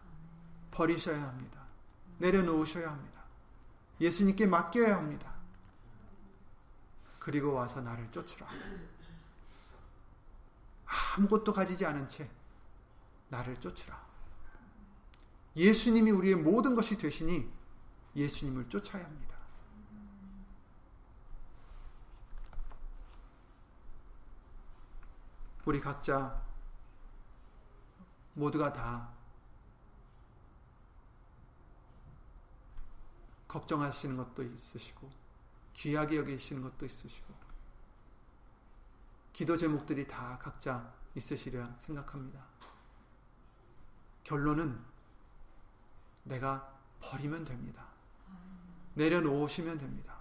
버리셔야 0.70 1.24
합니다. 1.28 1.62
내려놓으셔야 2.16 2.90
합니다. 2.90 3.21
예수님께 4.00 4.46
맡겨야 4.46 4.96
합니다. 4.96 5.32
그리고 7.18 7.52
와서 7.52 7.80
나를 7.80 8.10
쫓으라. 8.10 8.48
아무것도 11.16 11.52
가지지 11.52 11.86
않은 11.86 12.08
채 12.08 12.28
나를 13.28 13.58
쫓으라. 13.60 14.04
예수님이 15.56 16.10
우리의 16.10 16.34
모든 16.34 16.74
것이 16.74 16.96
되시니 16.96 17.48
예수님을 18.16 18.68
쫓아야 18.68 19.04
합니다. 19.04 19.36
우리 25.64 25.80
각자 25.80 26.42
모두가 28.34 28.72
다 28.72 29.11
걱정하시는 33.52 34.16
것도 34.16 34.42
있으시고 34.42 35.10
귀하게 35.74 36.16
여기시는 36.16 36.62
것도 36.62 36.86
있으시고 36.86 37.34
기도 39.34 39.56
제목들이 39.56 40.06
다 40.06 40.38
각자 40.40 40.92
있으시리라 41.14 41.76
생각합니다. 41.78 42.42
결론은 44.24 44.78
내가 46.22 46.78
버리면 47.00 47.44
됩니다. 47.44 47.86
내려놓으시면 48.94 49.78
됩니다. 49.78 50.16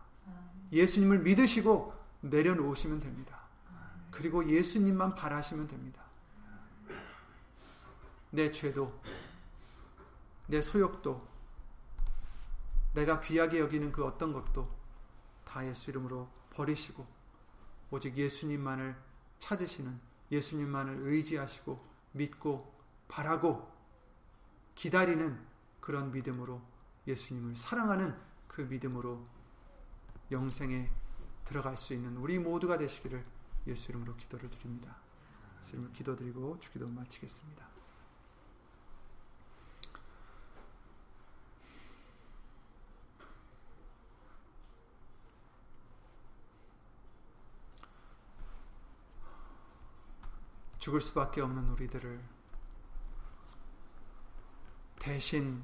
예수님을 0.74 1.20
믿으시고 1.20 1.94
내려놓으시면 2.22 3.00
됩니다. 3.00 3.40
그리고 4.10 4.50
예수님만 4.50 5.16
바라시면 5.16 5.68
됩니다. 5.68 6.02
내 8.30 8.50
죄도, 8.52 9.02
내 10.48 10.62
소욕도, 10.62 11.31
내가 12.94 13.22
귀하게 13.22 13.60
여기는 13.60 13.92
그 13.92 14.06
어떤 14.06 14.34
것도 14.34 14.70
다 15.46 15.66
예수 15.68 15.90
이름으로 15.90 16.30
버리시고 16.52 17.06
오직 17.90 18.18
예수님만을 18.18 18.96
찾으시는 19.40 20.00
예수님만을 20.32 21.08
의지하시고 21.08 21.92
믿고 22.14 22.74
바라고 23.08 23.70
기다리는 24.76 25.40
그런 25.80 26.12
믿음으로 26.12 26.62
예수님을 27.08 27.56
사랑하는 27.56 28.18
그 28.48 28.62
믿음으로 28.62 29.26
영생에 30.32 30.90
들어갈 31.44 31.76
수 31.76 31.94
있는 31.94 32.16
우리 32.18 32.40
모두가 32.40 32.78
되시기를 32.78 33.26
예수 33.68 33.92
이름으로 33.92 34.16
기도를 34.16 34.50
드립니다. 34.50 34.98
예수 35.62 35.72
이름으로 35.74 35.92
기도드리고 35.94 36.60
주기도 36.60 36.88
마치겠습니다. 36.88 37.71
죽을 50.82 51.00
수밖에 51.00 51.42
없는 51.42 51.70
우리들을 51.70 52.20
대신 54.98 55.64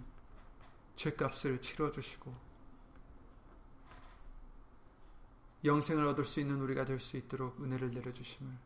죄값을 0.95 1.60
치러주시고 1.60 2.36
영생을 5.65 6.06
얻을 6.06 6.23
수 6.23 6.39
있는 6.39 6.62
우리가 6.62 6.86
될 6.86 6.99
수 6.99 7.17
있도록 7.17 7.60
은혜를 7.60 7.89
내려주심을 7.91 8.58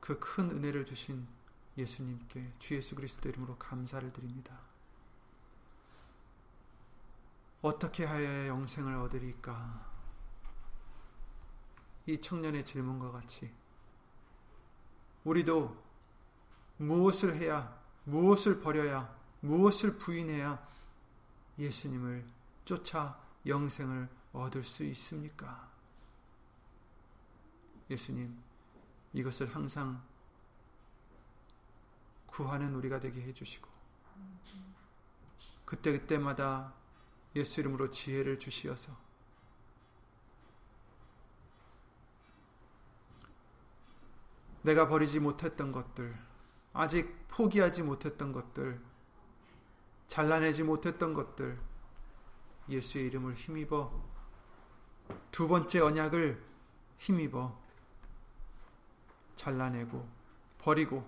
그 0.00 0.18
큰 0.18 0.50
은혜를 0.50 0.86
주신 0.86 1.28
예수님께 1.76 2.54
주 2.58 2.74
예수 2.74 2.94
그리스도 2.94 3.28
이름으로 3.28 3.58
감사를 3.58 4.10
드립니다. 4.14 4.60
어떻게 7.60 8.06
하여야 8.06 8.48
영생을 8.48 8.96
얻으리까? 8.96 9.91
이 12.06 12.20
청년의 12.20 12.64
질문과 12.64 13.12
같이 13.12 13.52
우리도 15.24 15.80
무엇을 16.78 17.36
해야 17.36 17.80
무엇을 18.04 18.60
버려야 18.60 19.16
무엇을 19.40 19.98
부인해야 19.98 20.66
예수님을 21.58 22.26
쫓아 22.64 23.20
영생을 23.46 24.08
얻을 24.32 24.62
수 24.64 24.84
있습니까? 24.84 25.70
예수님, 27.90 28.38
이것을 29.12 29.54
항상 29.54 30.02
구하는 32.26 32.74
우리가 32.74 33.00
되게 33.00 33.20
해주시고, 33.20 33.68
그때그때마다 35.64 36.72
예수 37.36 37.60
이름으로 37.60 37.90
지혜를 37.90 38.38
주시어서, 38.38 38.96
내가 44.62 44.88
버리지 44.88 45.20
못했던 45.20 45.72
것들, 45.72 46.16
아직 46.72 47.26
포기하지 47.28 47.82
못했던 47.82 48.32
것들, 48.32 48.80
잘라내지 50.06 50.62
못했던 50.62 51.14
것들, 51.14 51.60
예수의 52.68 53.06
이름을 53.06 53.34
힘입어. 53.34 53.92
두 55.30 55.48
번째 55.48 55.80
언약을 55.80 56.42
힘입어. 56.98 57.60
잘라내고 59.34 60.08
버리고 60.58 61.04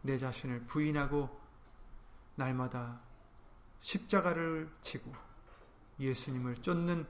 내 0.00 0.16
자신을 0.16 0.64
부인하고 0.66 1.28
날마다 2.36 3.00
십자가를 3.80 4.70
지고 4.80 5.12
예수님을 6.00 6.62
쫓는 6.62 7.06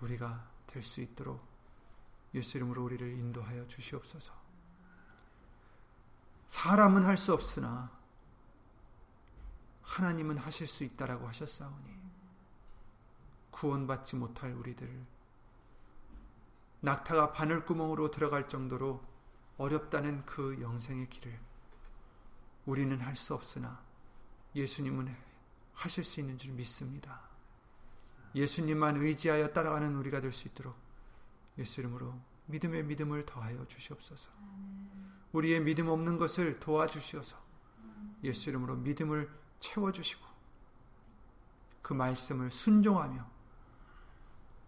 우리가 0.00 0.50
될 0.66 0.82
수 0.82 1.00
있도록 1.00 1.45
예수 2.36 2.58
이름으로 2.58 2.84
우리를 2.84 3.08
인도하여 3.12 3.66
주시옵소서. 3.66 4.32
사람은 6.46 7.04
할 7.04 7.16
수 7.16 7.32
없으나 7.32 7.90
하나님은 9.82 10.36
하실 10.38 10.66
수 10.66 10.84
있다라고 10.84 11.26
하셨사오니 11.28 11.96
구원받지 13.50 14.16
못할 14.16 14.52
우리들을 14.52 15.06
낙타가 16.80 17.32
바늘구멍으로 17.32 18.10
들어갈 18.10 18.48
정도로 18.48 19.02
어렵다는 19.56 20.24
그 20.26 20.60
영생의 20.60 21.08
길을 21.08 21.40
우리는 22.66 23.00
할 23.00 23.16
수 23.16 23.34
없으나 23.34 23.80
예수님은 24.54 25.16
하실 25.72 26.04
수 26.04 26.20
있는 26.20 26.36
줄 26.36 26.52
믿습니다. 26.52 27.20
예수님만 28.34 28.96
의지하여 28.96 29.52
따라가는 29.52 29.94
우리가 29.96 30.20
될 30.20 30.32
수 30.32 30.48
있도록 30.48 30.85
예수 31.58 31.80
이름으로 31.80 32.18
믿음의 32.46 32.84
믿음을 32.84 33.26
더하여 33.26 33.66
주시옵소서. 33.66 34.30
우리의 35.32 35.60
믿음 35.60 35.88
없는 35.88 36.18
것을 36.18 36.58
도와주시어서 36.60 37.36
예수 38.24 38.48
이름으로 38.50 38.76
믿음을 38.76 39.28
채워주시고 39.60 40.24
그 41.82 41.92
말씀을 41.92 42.50
순종하며 42.50 43.30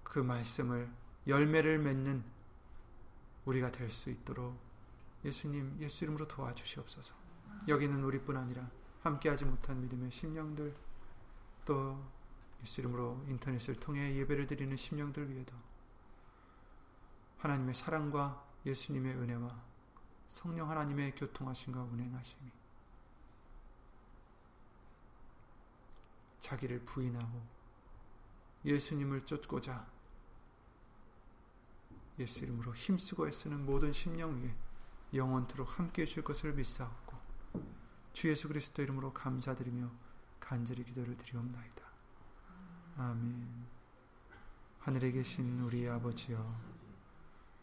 그 0.03 0.19
말씀을 0.19 0.91
열매를 1.27 1.79
맺는 1.79 2.25
우리가 3.45 3.71
될 3.73 3.91
수 3.91 4.11
있도록 4.11 4.59
예수님 5.25 5.77
예수 5.81 6.05
이름으로 6.05 6.29
도와주시옵소서. 6.29 7.15
여기는 7.67 8.03
우리뿐 8.05 8.37
아니라 8.37 8.71
함께하지 9.03 9.45
못한 9.45 9.81
믿음의 9.81 10.11
심령들 10.11 10.75
또 11.65 12.03
예수 12.63 12.81
이름으로 12.81 13.25
인터넷을 13.29 13.75
통해 13.77 14.15
예배를 14.17 14.47
드리는 14.47 14.77
심령들 14.77 15.31
위에도 15.31 15.55
하나님의 17.39 17.75
사랑과 17.75 18.45
예수님의 18.67 19.15
은혜와 19.15 19.49
성령 20.29 20.69
하나님의 20.71 21.15
교통하심과 21.15 21.83
운행하심이 21.83 22.51
자기를 26.41 26.81
부인하고 26.85 27.43
예수님을 28.65 29.25
쫓고자 29.25 29.87
예수 32.19 32.45
이름으로 32.45 32.75
힘쓰고 32.75 33.29
애쓰는 33.29 33.65
모든 33.65 33.93
심령 33.93 34.43
위에 34.43 34.55
영원토록 35.15 35.79
함께 35.79 36.03
해 36.03 36.07
줄 36.07 36.25
것을 36.25 36.53
믿사옵고 36.53 37.17
주 38.13 38.29
예수 38.29 38.49
그리스도 38.49 38.83
이름으로 38.83 39.13
감사드리며 39.13 39.91
간절히 40.41 40.83
기도를 40.85 41.17
드리옵나이다. 41.17 41.85
아멘 42.97 43.67
하늘에 44.81 45.13
계신 45.13 45.61
우리 45.61 45.89
아버지여 45.89 46.78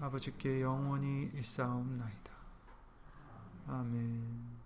아버지께 0.00 0.60
영원히 0.62 1.30
있사옵나이다. 1.34 2.32
아멘. 3.68 4.56